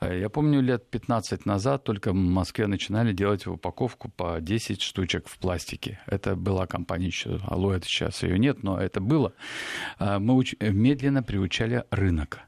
[0.00, 5.28] Э, я помню, лет 15 назад только в Москве начинали делать упаковку по 10 штучек
[5.28, 6.00] в пластике.
[6.06, 9.32] Это была компания еще, алло, это сейчас ее нет, но это было.
[9.98, 12.40] Э, мы медленно приучали рынок.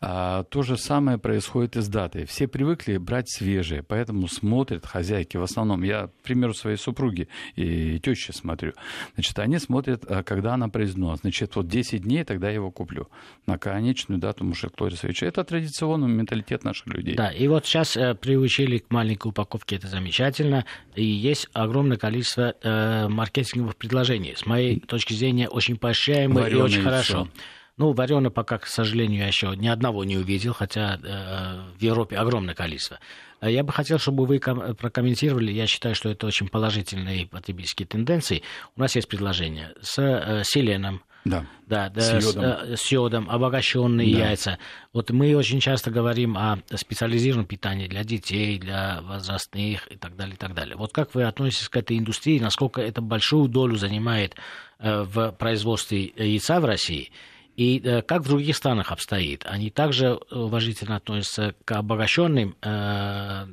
[0.00, 2.26] А, то же самое происходит и с датой.
[2.26, 5.36] Все привыкли брать свежие, поэтому смотрят хозяйки.
[5.36, 8.72] В основном, я, к примеру, своей супруги и тещи смотрю.
[9.14, 11.22] Значит, они смотрят, а, когда она произносит.
[11.22, 13.08] Значит, вот 10 дней, тогда я его куплю.
[13.46, 15.26] На конечную дату Мушек Лорисовича.
[15.26, 17.14] Это традиционный менталитет наших людей.
[17.14, 20.64] Да, и вот сейчас э, приучили к маленькой упаковке, это замечательно.
[20.94, 24.34] И есть огромное количество э, маркетинговых предложений.
[24.36, 26.90] С моей точки зрения, очень поощряемые и очень яйцо.
[26.90, 27.28] хорошо.
[27.76, 32.16] Ну, варено пока, к сожалению, я еще ни одного не увидел, хотя э, в Европе
[32.16, 33.00] огромное количество.
[33.40, 38.42] А я бы хотел, чтобы вы прокомментировали, я считаю, что это очень положительные потребительские тенденции.
[38.76, 41.46] У нас есть предложение с э, селеном, да.
[41.66, 42.42] Да, да, с, йодом.
[42.42, 44.28] С, э, с йодом, обогащенные да.
[44.28, 44.58] яйца.
[44.92, 50.34] Вот мы очень часто говорим о специализированном питании для детей, для возрастных и так далее,
[50.34, 50.76] и так далее.
[50.76, 54.36] Вот как вы относитесь к этой индустрии, насколько это большую долю занимает
[54.78, 57.10] э, в производстве яйца в России?
[57.56, 59.44] И э, как в других странах обстоит?
[59.46, 63.46] Они также уважительно относятся к обогащенным э,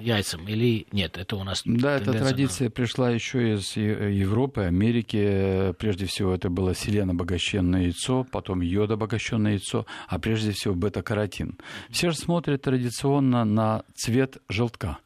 [0.00, 1.16] яйцам или нет?
[1.16, 2.70] Это у нас Да, эта традиция на...
[2.70, 5.72] пришла еще из Европы, Америки.
[5.78, 11.58] Прежде всего это было селен обогащенное яйцо, потом йод обогащенное яйцо, а прежде всего бета-каротин.
[11.90, 14.98] Все же смотрят традиционно на цвет желтка.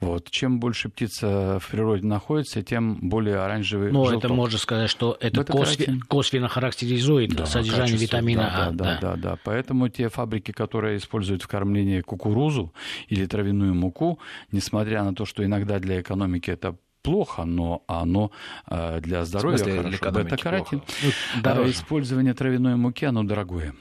[0.00, 0.30] Вот.
[0.30, 4.24] Чем больше птица в природе находится, тем более оранжевый Но желток.
[4.24, 8.70] это можно сказать, что это косвенно, косвенно характеризует да, содержание витамина да, А.
[8.70, 9.38] Да, да, да, да.
[9.44, 12.72] Поэтому те фабрики, которые используют в кормлении кукурузу
[13.08, 14.18] или травяную муку,
[14.52, 18.30] несмотря на то, что иногда для экономики это плохо, но оно
[18.68, 20.10] э, для здоровья хорошо.
[20.12, 20.82] Бета-каротин.
[21.44, 23.74] Ну, использование травяной муки, оно дорогое.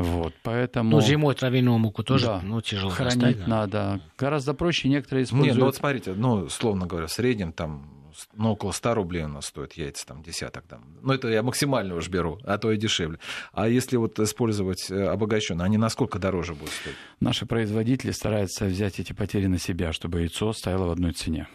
[0.00, 0.92] Вот, поэтому...
[0.92, 3.46] Ну, зимой травяную муку тоже да, ну, тяжело хранить достать, да.
[3.46, 4.00] надо.
[4.16, 5.54] Гораздо проще некоторые используют...
[5.54, 8.00] Нет, ну вот смотрите, ну, словно говоря, в среднем там
[8.32, 10.64] ну, около 100 рублей у нас стоит яйца, там, десяток.
[10.66, 10.84] Там.
[11.02, 13.18] Ну, это я максимально уж беру, а то и дешевле.
[13.52, 16.96] А если вот использовать э, обогащенные, они насколько дороже будут стоить?
[17.20, 21.46] Наши производители стараются взять эти потери на себя, чтобы яйцо стояло в одной цене.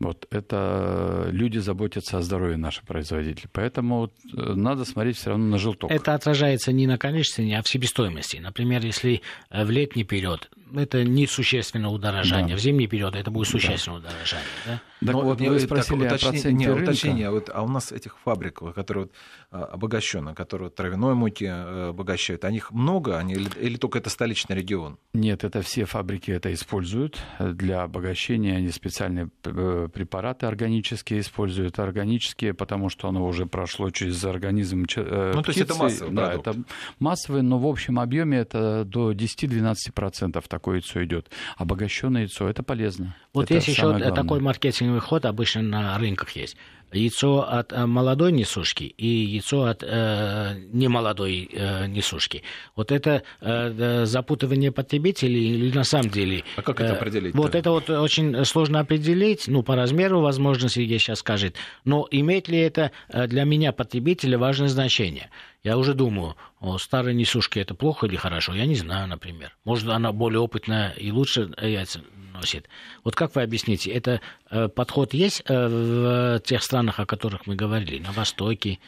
[0.00, 3.48] Вот это люди заботятся о здоровье наших производителей.
[3.52, 5.90] Поэтому вот, э, надо смотреть все равно на желток.
[5.90, 8.36] Это отражается не на конечности, а в себестоимости.
[8.36, 12.56] Например, если э, в летний период это несущественное удорожание, да.
[12.56, 14.08] в зимний период это будет существенное да.
[14.08, 14.46] удорожание.
[14.66, 14.80] Да?
[15.00, 17.92] Так Но вот вы спросили так, уточни, о проценте не, уточнение, вот, а у нас
[17.92, 19.12] этих фабрик, которые вот,
[19.50, 24.10] а, обогащены, которые травяной муки э, обогащают, о них много они, или, или только это
[24.10, 24.98] столичный регион?
[25.14, 32.88] Нет, это все фабрики это используют для обогащения, они специальные препараты органические используют, органические, потому
[32.90, 35.44] что оно уже прошло через организм э, Ну, птицы.
[35.44, 36.46] то есть это массовый Да, продукт.
[36.48, 36.62] это
[36.98, 41.30] массовый, но в общем объеме это до 10-12% такое яйцо идет.
[41.56, 43.14] Обогащенное яйцо, это полезно.
[43.32, 44.12] Вот это есть еще главное.
[44.12, 46.56] такой маркетинговый ход, обычно на рынках есть
[46.92, 52.42] яйцо от э, молодой несушки и яйцо от э, немолодой э, несушки.
[52.76, 56.44] Вот это э, запутывание потребителей или на самом деле...
[56.56, 57.34] А как это э, определить?
[57.34, 62.48] Вот это вот очень сложно определить, ну, по размеру, возможно, Сергей сейчас скажет, но имеет
[62.48, 65.30] ли это э, для меня, потребителя, важное значение?
[65.68, 68.54] Я уже думаю, о, старой несушке это плохо или хорошо?
[68.54, 69.54] Я не знаю, например.
[69.66, 72.00] Может, она более опытная и лучше яйца
[72.32, 72.70] носит.
[73.04, 77.54] Вот как вы объясните, это э, подход есть э, в тех странах, о которых мы
[77.54, 78.78] говорили, на Востоке?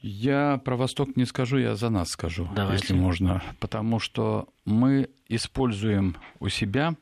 [0.00, 2.80] Я про Восток не скажу, я за нас скажу, Давайте.
[2.80, 3.42] если можно.
[3.60, 6.94] Потому что мы используем у себя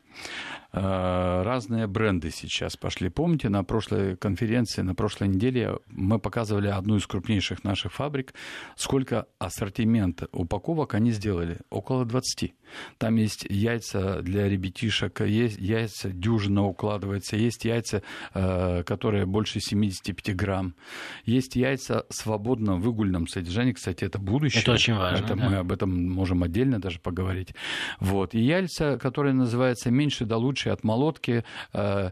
[0.75, 3.11] Э, разные бренды сейчас пошли.
[3.11, 8.33] Помните, на прошлой конференции, на прошлой неделе мы показывали одну из крупнейших наших фабрик,
[8.77, 11.59] сколько ассортимента упаковок они сделали?
[11.69, 12.55] Около 20.
[12.97, 20.35] Там есть яйца для ребятишек, есть яйца дюжина укладывается, есть яйца, э, которые больше 75
[20.35, 20.75] грамм,
[21.27, 24.63] есть яйца в свободном выгульном содержании, кстати, это будущее.
[24.63, 25.23] Это очень важно.
[25.23, 25.51] Это да.
[25.51, 27.52] мы об этом можем отдельно даже поговорить.
[28.01, 28.35] Вот.
[28.35, 32.11] И яйца, которые называются меньше да лучше от молотки, э,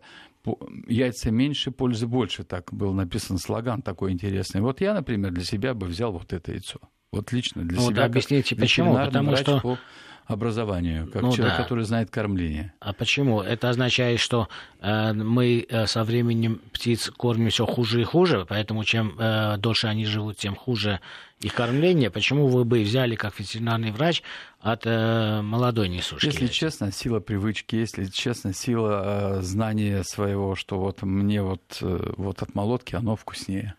[0.88, 2.44] яйца меньше, пользы больше.
[2.44, 4.60] Так был написан слоган такой интересный.
[4.60, 6.80] Вот я, например, для себя бы взял вот это яйцо.
[7.12, 8.02] Вот лично для ну, себя.
[8.02, 8.94] Вот объясните, почему?
[8.94, 9.60] Потому что...
[9.60, 9.78] по
[10.26, 11.62] образованию, как ну, человек, да.
[11.62, 12.72] который знает кормление.
[12.78, 13.40] А почему?
[13.40, 14.48] Это означает, что
[14.80, 19.88] э, мы э, со временем птиц кормим все хуже и хуже, поэтому чем э, дольше
[19.88, 21.00] они живут, тем хуже
[21.40, 22.10] их кормление.
[22.10, 24.22] Почему вы бы взяли, как ветеринарный врач,
[24.60, 26.26] от э, молодой несушки?
[26.26, 32.12] Если честно, сила привычки, если честно, сила э, знания своего, что вот мне вот, э,
[32.16, 33.74] вот от молотки оно вкуснее.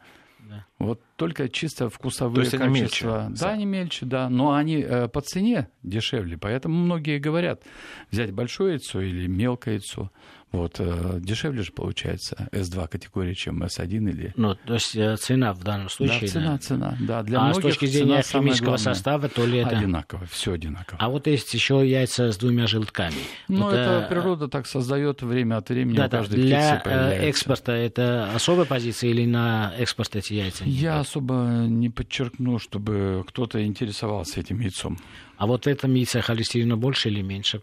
[0.49, 0.65] Да.
[0.79, 3.27] Вот только чисто вкусовые То есть они качества.
[3.29, 7.61] мельче, да, они мельче, да, но они э, по цене дешевле, поэтому многие говорят
[8.09, 10.11] взять большое яйцо или мелкое яйцо.
[10.51, 14.33] Вот, э, дешевле же получается S2 категории, чем S1 или...
[14.35, 16.21] Ну, то есть э, цена в данном случае...
[16.21, 16.57] Да, цена, да.
[16.57, 17.23] цена, да.
[17.23, 19.77] Для а с многих точки зрения химического состава, то ли это...
[19.77, 20.97] Одинаково, все одинаково.
[20.99, 23.15] А вот есть еще яйца с двумя желтками.
[23.47, 26.57] Ну, вот, это э, природа так создает время от времени Да, у да, каждой для
[26.57, 27.25] птицы э, появляется.
[27.27, 30.65] экспорта это особая позиция или на экспорт эти яйца?
[30.65, 31.07] Я идут?
[31.07, 31.33] особо
[31.67, 34.97] не подчеркну, чтобы кто-то интересовался этим яйцом.
[35.37, 37.61] А вот в этом яйце холестерина больше или меньше?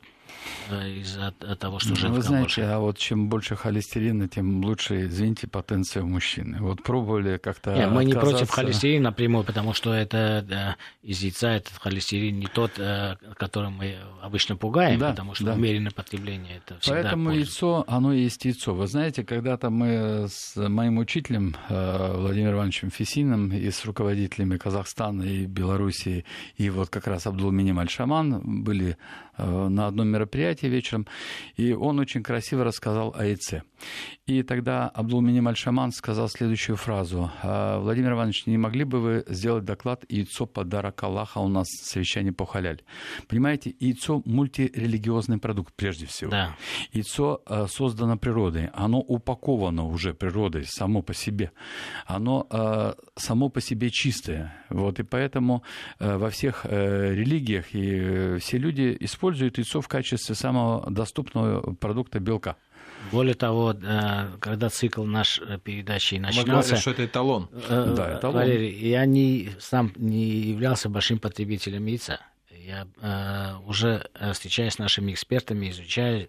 [0.71, 2.61] Э, Из-за того, что Ну, желтка Вы знаете, больше.
[2.63, 6.59] а вот чем больше холестерина, тем лучше, извините, потенция у мужчины.
[6.61, 11.51] Вот пробовали как-то Не, мы не против холестерина напрямую, потому что это да, из яйца
[11.51, 15.55] этот холестерин не тот, э, которым мы обычно пугаем, Да, потому что да.
[15.55, 17.41] умеренное потребление это всегда Поэтому польза.
[17.41, 18.75] яйцо, оно есть яйцо.
[18.75, 25.23] Вы знаете, когда-то мы с моим учителем э, Владимиром Ивановичем Фесиным и с руководителями Казахстана
[25.23, 26.25] и Белоруссии,
[26.57, 28.97] и вот как раз Абдулминим Аль-Шаман были э,
[29.39, 31.07] на одном мероприятии вечером,
[31.57, 33.63] и он очень красиво рассказал о яйце.
[34.27, 37.31] И тогда Абдулминим Аль-Шаман сказал следующую фразу.
[37.43, 41.87] «А, Владимир Иванович, не могли бы вы сделать доклад «Яйцо– подарок Аллаха» у нас в
[41.87, 42.83] совещании по халяль?
[43.29, 46.31] Понимаете, яйцо– мультирелигиозный продукт прежде всего.
[46.31, 46.57] Да.
[46.93, 51.53] Яйцо э, создано природой, оно упаковано уже природой само по себе,
[52.07, 54.55] оно э, само по себе чистое.
[54.69, 55.63] Вот, и поэтому
[56.01, 61.75] э, во всех э, религиях и э, все люди используют яйцо в качестве самого доступного
[61.75, 62.57] продукта белка.
[63.13, 66.51] Более того, э, когда цикл наш э, передачи Мы начинался...
[66.51, 67.49] говорили, что это эталон.
[67.69, 68.37] Э, Да, эталон.
[68.37, 72.21] Валерий, я не, сам не являлся большим потребителем яйца.
[72.51, 76.29] Я э, уже встречаясь с нашими экспертами, изучая,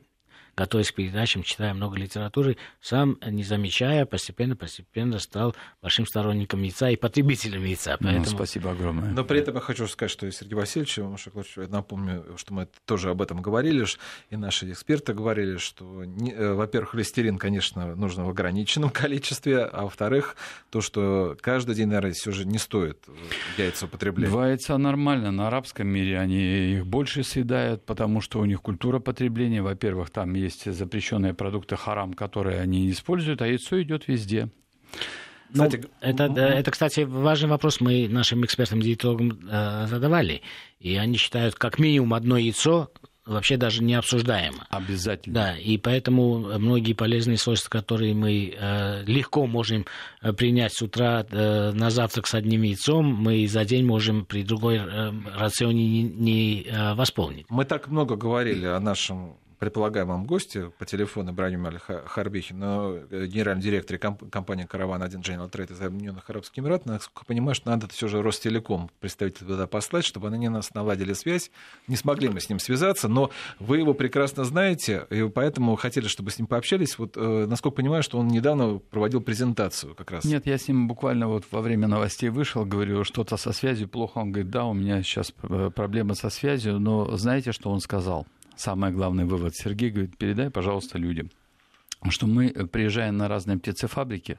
[0.59, 6.89] готовясь к передачам, читая много литературы, сам, э, не замечая, постепенно-постепенно стал большим сторонником яйца
[6.89, 7.95] и потребителем яйца.
[8.01, 8.25] Ну, Поэтому...
[8.25, 9.11] спасибо огромное.
[9.11, 12.53] Но при этом я хочу сказать, что и Сергей Васильевич, и Маша я напомню, что
[12.53, 13.85] мы тоже об этом говорили,
[14.29, 20.35] и наши эксперты говорили, что, э, во-первых, холестерин, конечно, нужно в ограниченном количестве, а во-вторых,
[20.71, 24.29] то, что каждый день, наверное, все же не стоит э, яйца употреблять.
[24.29, 25.31] Два яйца нормально.
[25.31, 29.61] На арабском мире они их больше съедают, потому что у них культура потребления.
[29.61, 34.49] Во-первых, там есть запрещенные продукты харам, которые они используют, а яйцо идет везде.
[35.51, 40.43] Ну, Кстати, это, это, кстати, важный вопрос мы нашим экспертам-диетологам э, задавали.
[40.79, 42.91] И они считают, как минимум одно яйцо
[43.29, 44.65] вообще даже не обсуждаемо.
[44.69, 45.33] Обязательно.
[45.33, 49.85] Да, и поэтому многие полезные свойства, которые мы э, легко можем
[50.21, 54.43] э, принять с утра э, на завтрак с одним яйцом, мы за день можем при
[54.43, 57.45] другой э, рационе не, не, э, восполнить.
[57.49, 63.25] Мы так много говорили о нашем предполагаемом госте по телефону Ибрагиме Аль Харбихе, но э,
[63.27, 68.07] генеральном директоре комп- компании «Караван-1» General Trade из Объединенных Арабских Эмиратов, насколько что надо все
[68.07, 71.51] же Ростелеком представителя туда послать, чтобы они нас наладили связь.
[71.87, 76.31] Не смогли мы с ним связаться, но вы его прекрасно знаете, и поэтому хотели, чтобы
[76.31, 76.97] с ним пообщались.
[76.97, 80.23] Вот, э, насколько понимаю, что он недавно проводил презентацию как раз.
[80.23, 84.19] Нет, я с ним буквально вот во время новостей вышел, говорю, что-то со связью плохо.
[84.19, 88.25] Он говорит, да, у меня сейчас э, проблема со связью, но знаете, что он сказал?
[88.59, 89.55] Самый главный вывод.
[89.55, 91.29] Сергей говорит, передай, пожалуйста, людям,
[92.09, 94.37] что мы, э, приезжая на разные птицефабрики,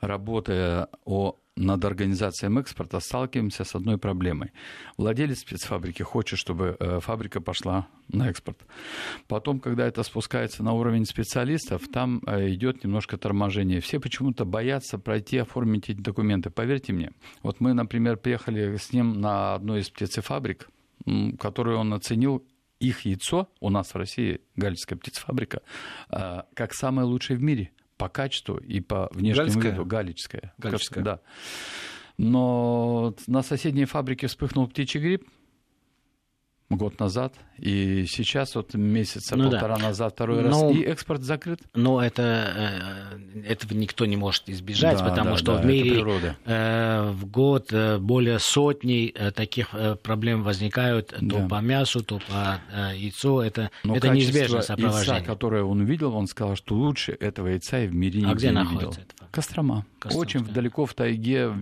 [0.00, 4.52] работая о над организацией экспорта сталкиваемся с одной проблемой.
[4.98, 8.58] Владелец спецфабрики хочет, чтобы э, фабрика пошла на экспорт.
[9.26, 13.80] Потом, когда это спускается на уровень специалистов, там э, идет немножко торможение.
[13.80, 16.50] Все почему-то боятся пройти, оформить эти документы.
[16.50, 17.10] Поверьте мне,
[17.42, 20.68] вот мы, например, приехали с ним на одну из птицефабрик,
[21.40, 22.44] которую он оценил
[22.80, 25.62] их яйцо, у нас в России Галицкая птицефабрика,
[26.10, 29.72] э, как самое лучшее в мире по качеству и по внешнему Галицкая?
[29.72, 29.84] виду.
[29.84, 30.54] Галическая.
[30.58, 31.04] Галическая.
[31.04, 31.20] Да.
[32.18, 35.28] Но на соседней фабрике вспыхнул птичий грипп
[36.68, 39.50] год назад, и сейчас вот месяца Ну да.
[39.60, 41.60] полтора назад второй Но- раз, и экспорт закрыт.
[41.74, 42.22] Но это,
[43.32, 47.10] э, этого никто не может избежать, Да, потому да, что да, в это мире э,
[47.12, 49.68] в год э, более сотни таких
[50.02, 51.46] проблем возникают то Да.
[51.48, 52.60] по мясу, то по
[52.94, 53.38] яйцу.
[53.40, 55.22] Это, Но это качество неизбежное яйца, сопровождение.
[55.22, 58.48] которое он увидел, он сказал, что лучше этого яйца и в мире А нигде где
[58.48, 59.02] не находится видел.
[59.16, 59.26] фабрика?
[59.30, 59.86] Кострома.
[60.00, 60.40] Костромская.
[60.42, 61.52] Очень далеко в тайге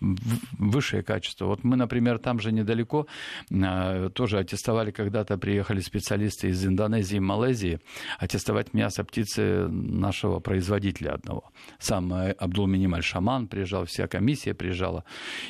[0.00, 1.46] высшее качество.
[1.46, 3.06] Вот мы, например, там же недалеко
[3.50, 7.80] э, тоже аттестовали, когда-то приехали специалисты из Индонезии и Малайзии
[8.18, 11.50] аттестовать мясо птицы нашего производителя одного.
[11.78, 15.04] Сам э, Абдул Минималь Шаман приезжал, вся комиссия приезжала.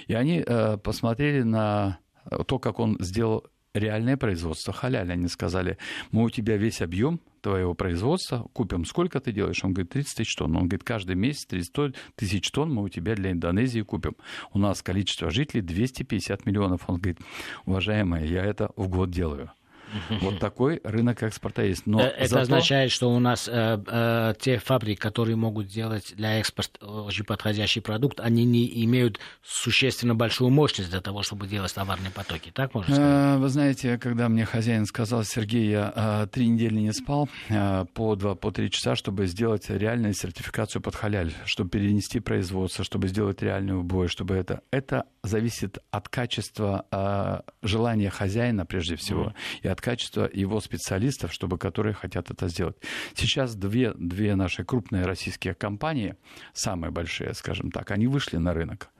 [0.07, 1.99] И они э, посмотрели на
[2.47, 5.11] то, как он сделал реальное производство халяль.
[5.11, 5.78] Они сказали,
[6.11, 8.84] мы у тебя весь объем твоего производства купим.
[8.84, 9.64] Сколько ты делаешь?
[9.64, 10.57] Он говорит, 30 тысяч тонн.
[10.57, 14.16] Он говорит, каждый месяц 30 тысяч тонн мы у тебя для Индонезии купим.
[14.53, 16.88] У нас количество жителей 250 миллионов.
[16.88, 17.18] Он говорит,
[17.66, 19.51] уважаемые, я это в год делаю.
[20.20, 21.86] Вот такой рынок экспорта есть.
[21.86, 26.14] Но Э, Это зато- означает, что у нас э, э, те фабрики, которые могут делать
[26.16, 31.74] для экспорта очень подходящий продукт, они не имеют существенно большую мощность для того, чтобы делать
[31.74, 32.51] товарные потоки.
[32.55, 33.36] Так можно сказать?
[33.36, 37.84] Э, Вы знаете, когда мне хозяин сказал, Сергей, я э, три недели не спал э,
[37.95, 43.09] по два, по три часа, чтобы сделать реальную сертификацию под халяль, чтобы перенести производство, чтобы
[43.09, 44.61] сделать реальный убой, чтобы это...
[44.70, 51.59] Это зависит от качества э, желания хозяина, прежде всего, и от качества его специалистов, чтобы
[51.59, 52.76] которые хотят это сделать.
[53.14, 56.16] Сейчас две, две наши крупные российские компании,
[56.53, 58.91] самые большие, скажем так, они вышли на рынок.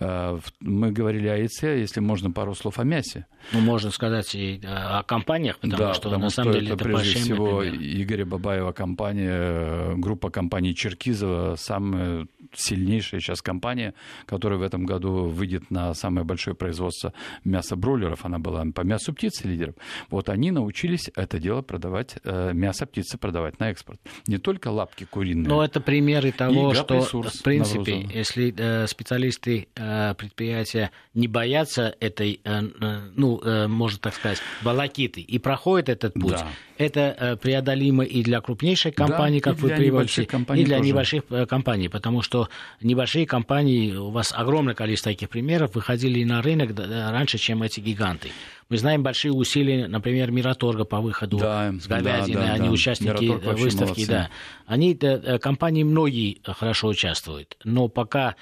[0.00, 3.26] Э, Мы говорили о яйце, если можно пару слов о мясе.
[3.52, 6.74] Ну, можно сказать и э, о компаниях, потому да, что потому на самом что деле
[6.74, 8.02] это это прежде всего например.
[8.02, 13.94] Игоря Бабаева компания, э, группа компаний Черкизова, самая сильнейшая сейчас компания,
[14.26, 17.12] которая в этом году выйдет на самое большое производство
[17.44, 18.24] мяса бройлеров.
[18.24, 19.74] Она была по мясу птицы лидером.
[20.10, 24.00] Вот они научились это дело продавать, мясо птицы продавать на экспорт.
[24.26, 25.48] Не только лапки куриные.
[25.48, 32.62] Но это примеры того, что, в принципе, если специалисты э, предприятия не боятся этой, э,
[32.80, 36.48] э, ну, можно так сказать, волокиты и проходят этот путь, Да.
[36.80, 40.88] Это э, преодолимо и для крупнейшей компании, и как вы приводите, компаний и для тоже.
[40.88, 42.48] небольших э, компаний, потому что
[42.80, 47.62] небольшие компании, у вас огромное количество таких примеров, выходили на рынок да, да, раньше, чем
[47.62, 48.30] эти гиганты.
[48.70, 52.72] Мы знаем большие усилия, например, Мираторга по выходу Да, с говядины, да, да, они да.
[52.72, 54.30] участники Мираторг э, вообще выставки, да.
[54.64, 58.36] Они, компании многие хорошо участвуют, но пока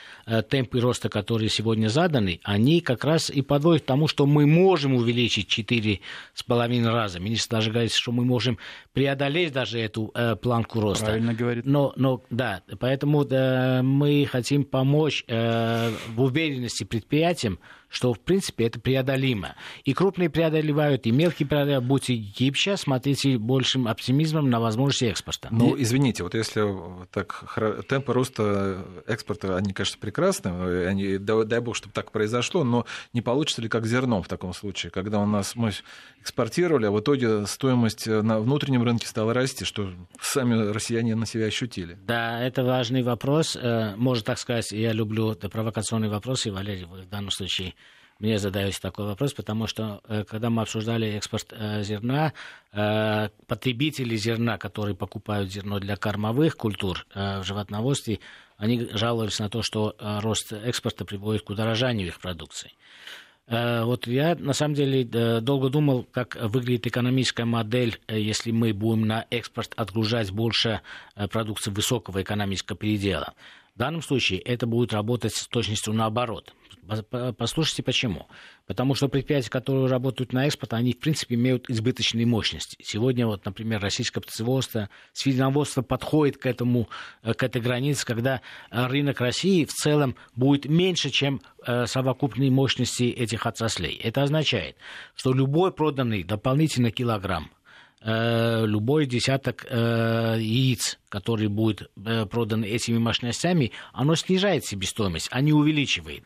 [0.50, 4.94] темпы роста, которые сегодня заданы, они как раз и подводят к тому, что мы можем
[4.94, 7.18] увеличить 4,5 раза.
[7.18, 8.58] Министр даже говорит, что мы можем
[8.92, 11.06] преодолеть даже эту э, планку роста.
[11.06, 11.64] Правильно говорит.
[11.66, 17.58] Но, но да, поэтому да, мы хотим помочь э, в уверенности предприятиям,
[17.88, 19.54] что в принципе это преодолимо.
[19.84, 21.84] И крупные преодолевают, и мелкие преодолевают.
[21.84, 25.48] Будьте гибче, смотрите большим оптимизмом на возможности экспорта.
[25.50, 26.64] Ну, извините, вот если
[27.10, 27.44] так
[27.88, 33.22] темпы роста экспорта, они, конечно, прекрасны, они, дай, дай бог, чтобы так произошло, но не
[33.22, 35.72] получится ли как зерном в таком случае, когда у нас мы
[36.20, 41.46] экспортировали, а в итоге стоимость на внутреннем рынке стала расти, что сами россияне на себя
[41.46, 41.96] ощутили.
[42.06, 43.56] Да, это важный вопрос.
[43.56, 47.74] Э, Можно так сказать, я люблю провокационные вопросы, Валерий, в данном случае
[48.18, 52.32] мне задаете такой вопрос, потому что э, когда мы обсуждали экспорт э, зерна,
[52.72, 58.18] э, потребители зерна, которые покупают зерно для кормовых культур в животноводстве,
[58.56, 62.72] они жаловались на то, что рост экспорта приводит к удорожанию их продукции.
[63.46, 69.26] Вот я на самом деле долго думал, как выглядит экономическая модель, если мы будем на
[69.30, 70.80] экспорт отгружать больше
[71.30, 73.32] продукции высокого экономического передела.
[73.76, 76.52] В данном случае это будет работать с точностью наоборот.
[76.88, 78.26] Пос- по- Послушайте почему.
[78.66, 82.76] Потому что предприятия, которые работают на экспорт, они, в принципе, имеют избыточные мощности.
[82.82, 86.88] Сегодня, вот, например, российское птицеводство, свиноводство подходит к, этому,
[87.22, 92.50] э, к этой границе, когда э, рынок России в целом будет меньше, чем э, совокупные
[92.50, 94.00] мощности этих отраслей.
[94.02, 94.76] Это означает,
[95.14, 97.50] что любой проданный дополнительный килограмм
[98.00, 101.90] любой десяток яиц, который будет
[102.30, 106.22] продан этими мощностями, оно снижает себестоимость, а не увеличивает.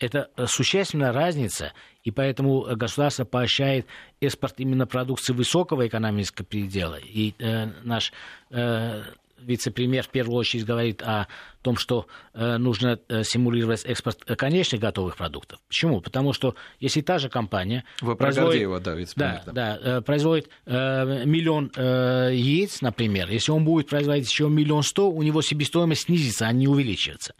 [0.00, 1.72] Это существенная разница,
[2.02, 3.86] и поэтому государство поощряет
[4.20, 6.96] экспорт именно продукции высокого экономического предела.
[6.96, 8.12] И э, наш
[8.50, 9.02] э,
[9.44, 11.28] вице-премьер в первую очередь говорит о
[11.62, 15.60] том, что э, нужно э, симулировать экспорт конечных готовых продуктов.
[15.68, 16.00] Почему?
[16.00, 17.84] Потому что если та же компания...
[18.00, 18.94] Вы про производит, Гордеева, да.
[19.16, 19.52] Да, да.
[19.52, 25.10] да э, производит э, миллион э, яиц, например, если он будет производить еще миллион сто,
[25.10, 27.34] у него себестоимость снизится, а не увеличивается.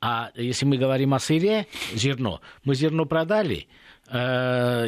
[0.00, 3.68] А если мы говорим о сыре, зерно, мы зерно продали,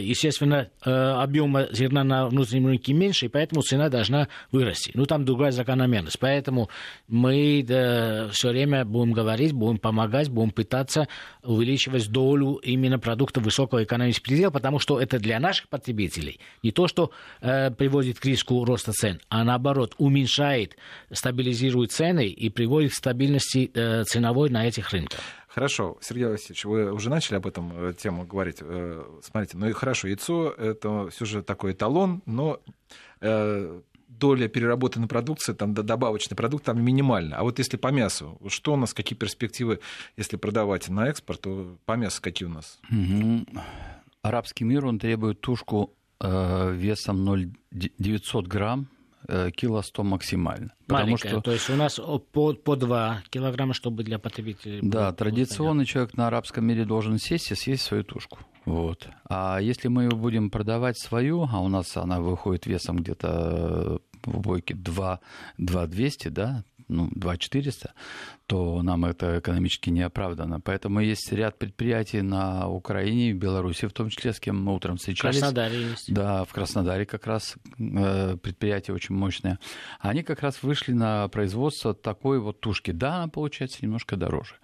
[0.00, 4.92] естественно, э, объема зерна на внутреннем рынке меньше, и поэтому цена должна вырасти.
[4.94, 6.18] Ну, там другая закономерность.
[6.18, 6.68] Поэтому
[7.08, 11.08] мы да, все время будем говорить, будем помогать, будем пытаться
[11.42, 16.86] увеличивать долю именно продуктов высокого экономического предела, потому что это для наших потребителей не то,
[16.86, 17.10] что
[17.40, 20.76] э, приводит к риску роста цен, а наоборот уменьшает,
[21.10, 25.20] стабилизирует цены и приводит к стабильности э, ценовой на этих рынках.
[25.48, 28.58] Хорошо, Сергей Васильевич, вы уже начали об этом э, тему говорить.
[28.60, 32.60] Э, смотрите, ну и хорошо, яйцо это все же такой эталон, но
[33.20, 37.36] э, доля переработанной продукции, там добавочный продукт там минимальна.
[37.38, 39.80] А вот если по мясу, что у нас, какие перспективы,
[40.16, 42.78] если продавать на экспорт, то по мясу какие у нас?
[42.90, 43.46] Угу.
[44.22, 48.88] Арабский мир, он требует тушку э, весом 0,900 грамм
[49.56, 50.72] кило 100 максимально.
[50.86, 51.40] Потому что...
[51.40, 52.00] то есть у нас
[52.32, 54.80] по, по 2 килограмма, чтобы для потребителей...
[54.82, 58.38] Да, традиционный человек на арабском мире должен сесть и съесть свою тушку.
[58.64, 59.08] Вот.
[59.28, 64.74] А если мы будем продавать свою, а у нас она выходит весом где-то в бойке
[64.74, 65.20] 2,
[65.58, 67.92] 2 200, да, ну, 2 400,
[68.46, 70.60] то нам это экономически не оправдано.
[70.60, 74.96] Поэтому есть ряд предприятий на Украине в Беларуси, в том числе, с кем мы утром
[74.96, 75.36] встречались.
[75.36, 76.12] В Краснодаре есть.
[76.12, 79.58] Да, в Краснодаре как раз э, предприятие очень мощное.
[80.00, 82.90] Они как раз вышли на производство такой вот тушки.
[82.90, 84.54] Да, она получается немножко дороже.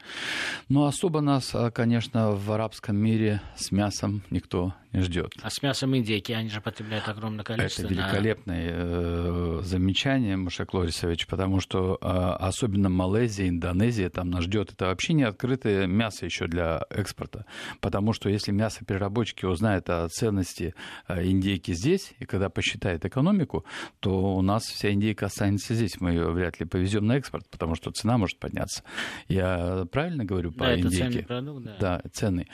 [0.69, 5.33] Но особо нас, э, конечно, в арабском мире с мясом никто ждет.
[5.43, 7.83] А с мясом индейки они же потребляют огромное количество.
[7.83, 8.77] Это великолепное да.
[8.77, 15.13] э, замечание, Мушек Лорисович, потому что э, особенно Малайзия, Индонезия, там нас ждет, это вообще
[15.13, 17.47] не открытое мясо еще для экспорта.
[17.81, 20.75] Потому что если мясопереработчики узнают о ценности
[21.09, 23.65] э, индейки здесь, и когда посчитает экономику,
[24.01, 26.01] то у нас вся индейка останется здесь.
[26.01, 28.83] Мы ее вряд ли повезем на экспорт, потому что цена может подняться.
[29.29, 30.97] Я правильно говорю по да, индейке?
[30.97, 31.77] Это ценный продукт, да.
[31.81, 32.49] Да, ценный.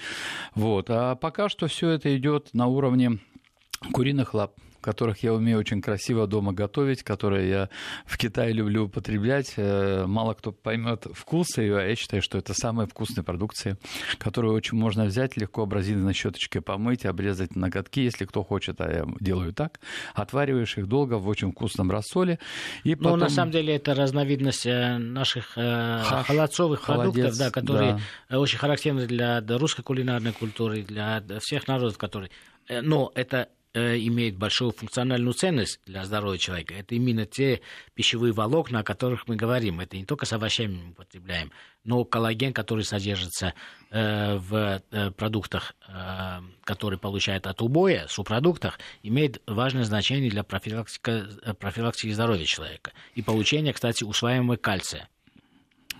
[0.54, 0.86] Вот.
[0.88, 3.18] А пока что все это идет на уровне
[3.92, 4.54] куриных лап
[4.90, 7.68] которых я умею очень красиво дома готовить, которые я
[8.06, 9.54] в Китае люблю употреблять.
[9.56, 13.78] Э, мало кто поймет вкус ее, а я считаю, что это самая вкусная продукция,
[14.18, 19.06] которую очень можно взять, легко абразивной щеточкой помыть, обрезать ноготки, если кто хочет, а я
[19.20, 19.78] делаю так.
[20.14, 22.40] Отвариваешь их долго в очень вкусном рассоле.
[22.82, 23.20] И потом...
[23.20, 28.00] Ну, на самом деле, это разновидность э, наших э, Хаш, холодцовых холодец, продуктов, да, которые
[28.28, 28.40] да.
[28.40, 32.32] очень характерны для русской кулинарной культуры, для всех народов, которые...
[32.68, 37.60] Но это имеет большую функциональную ценность для здоровья человека, это именно те
[37.94, 39.80] пищевые волокна, о которых мы говорим.
[39.80, 41.52] Это не только с овощами мы употребляем,
[41.84, 43.54] но коллаген, который содержится
[43.90, 51.24] э, в э, продуктах, э, которые получают от убоя, субпродуктах, имеет важное значение для профилактики,
[51.42, 55.08] э, профилактики здоровья человека и получения, кстати, усваиваемого кальция.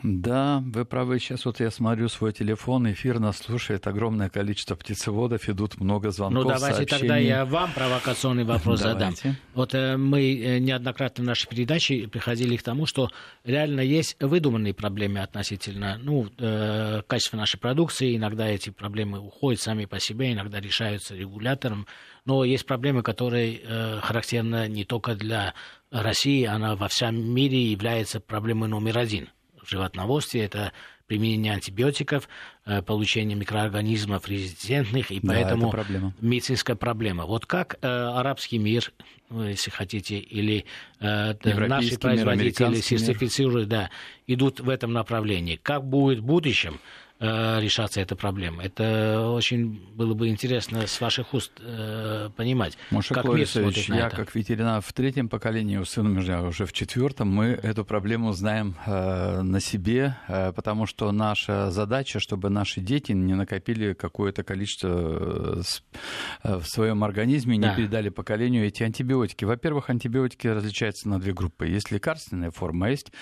[0.03, 1.19] Да, вы правы.
[1.19, 6.45] Сейчас вот я смотрю свой телефон, эфир нас слушает огромное количество птицеводов, идут много звонков,
[6.45, 7.01] Ну, давайте сообщений.
[7.01, 9.15] тогда я вам провокационный вопрос задам.
[9.55, 13.11] Вот э, мы э, неоднократно в нашей передаче приходили к тому, что
[13.45, 18.17] реально есть выдуманные проблемы относительно ну, э, качества нашей продукции.
[18.17, 21.87] Иногда эти проблемы уходят сами по себе, иногда решаются регулятором.
[22.25, 25.55] Но есть проблемы, которые э, характерны не только для
[25.91, 29.29] России, она во всем мире является проблемой номер один–
[29.71, 30.73] животноводстве, это
[31.07, 32.29] применение антибиотиков,
[32.66, 36.14] э, получение микроорганизмов резистентных, и поэтому да, проблема.
[36.21, 37.27] медицинская проблема.
[37.27, 38.93] Вот как э, арабский мир,
[39.29, 40.66] ну, если хотите, или
[41.01, 43.91] э, наши производители сертифицируют, да,
[44.29, 45.57] идут в этом направлении.
[45.57, 46.79] Как будет в будущем?
[47.23, 48.62] Э, решаться эта проблема.
[48.62, 52.79] Это очень было бы интересно с ваших уст э, понимать.
[52.91, 54.16] Маша как Клорисович, я это.
[54.16, 58.75] как ветеринар в третьем поколении, у сына меня уже в четвертом, мы эту проблему знаем
[58.87, 64.89] э, на себе, э, потому что наша задача, чтобы наши дети не накопили какое-то количество
[64.89, 65.62] э,
[66.45, 67.75] э в своем организме, не да.
[67.75, 69.45] передали поколению эти антибиотики.
[69.45, 71.66] Во-первых, антибиотики различаются на две группы.
[71.66, 73.12] Есть лекарственная форма, а есть,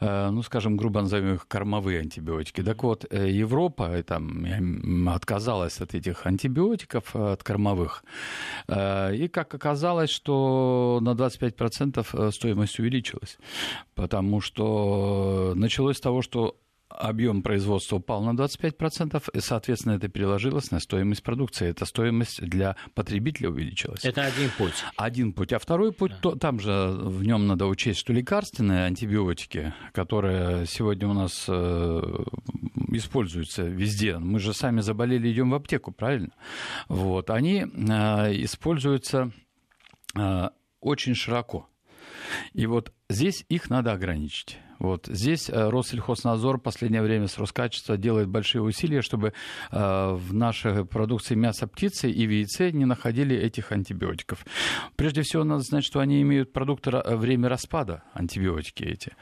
[0.00, 2.64] э, ну, скажем, грубо назовем их кормовые антибиотики.
[2.64, 8.04] Так вот, э, Европа там, отказалась от этих антибиотиков, от кормовых.
[8.68, 13.38] И как оказалось, что на 25% стоимость увеличилась.
[13.94, 16.56] Потому что началось с того, что
[16.88, 21.68] объем производства упал на 25%, и, соответственно, это переложилось на стоимость продукции.
[21.68, 24.04] Эта стоимость для потребителя увеличилась.
[24.04, 24.84] Это один путь.
[24.96, 25.52] Один путь.
[25.52, 26.18] А второй путь, да.
[26.20, 32.24] то, там же в нем надо учесть, что лекарственные антибиотики, которые сегодня у нас э,
[32.92, 36.32] используются везде, мы же сами заболели, идем в аптеку, правильно?
[36.88, 37.66] Вот, они э,
[38.42, 39.32] используются
[40.16, 40.48] э,
[40.80, 41.68] очень широко.
[42.52, 44.58] И вот здесь их надо ограничить.
[44.78, 45.06] Вот.
[45.06, 49.32] Здесь э, Россельхознадзор в последнее время с Роскачества делает большие усилия, чтобы
[49.70, 54.44] э, в нашей продукции мяса птицы и в яйце не находили этих антибиотиков.
[54.96, 59.12] Прежде всего, надо знать, что они имеют продукты время распада, антибиотики эти.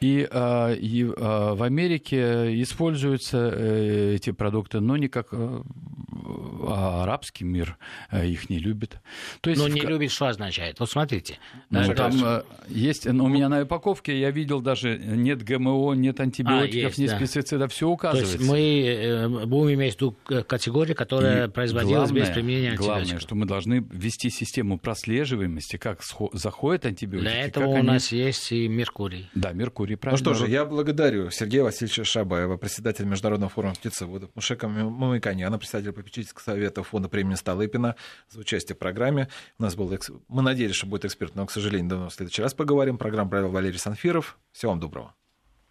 [0.00, 7.78] И, э, и в Америке используются эти продукты, но не как а арабский мир
[8.12, 8.98] их не любит.
[9.40, 9.88] То есть но не в...
[9.88, 10.80] любит, что означает?
[10.80, 11.38] Вот смотрите.
[11.70, 16.74] Ну, там есть, ну, у меня на упаковке я видел даже нет ГМО, нет антибиотиков,
[16.74, 17.18] а, есть, нет да.
[17.18, 18.36] пестицидов, все указывается.
[18.36, 22.86] То есть мы э, будем иметь ту категорию, которая и производилась главное, без применения антибиотиков.
[22.86, 26.00] Главное, что мы должны ввести систему прослеживаемости, как
[26.32, 27.28] заходят антибиотики.
[27.28, 27.86] Для этого у они...
[27.86, 29.28] нас есть и Меркурий.
[29.34, 30.24] Да, Меркурий, правильно.
[30.24, 35.92] Ну что же, я благодарю Сергея Васильевича Шабаева, председателя Международного форума птицеводов, Мушека Мамыканяна, председателя
[35.92, 37.96] попечительского совета фонда премии Столыпина
[38.30, 39.28] за участие в программе.
[39.58, 39.92] У нас был,
[40.28, 42.98] мы надеялись, что будет эксперт, но, к сожалению, до в следующий раз поговорим.
[42.98, 44.38] Программа провел Валерий Санфиров.
[44.52, 45.14] Всего вам доброго.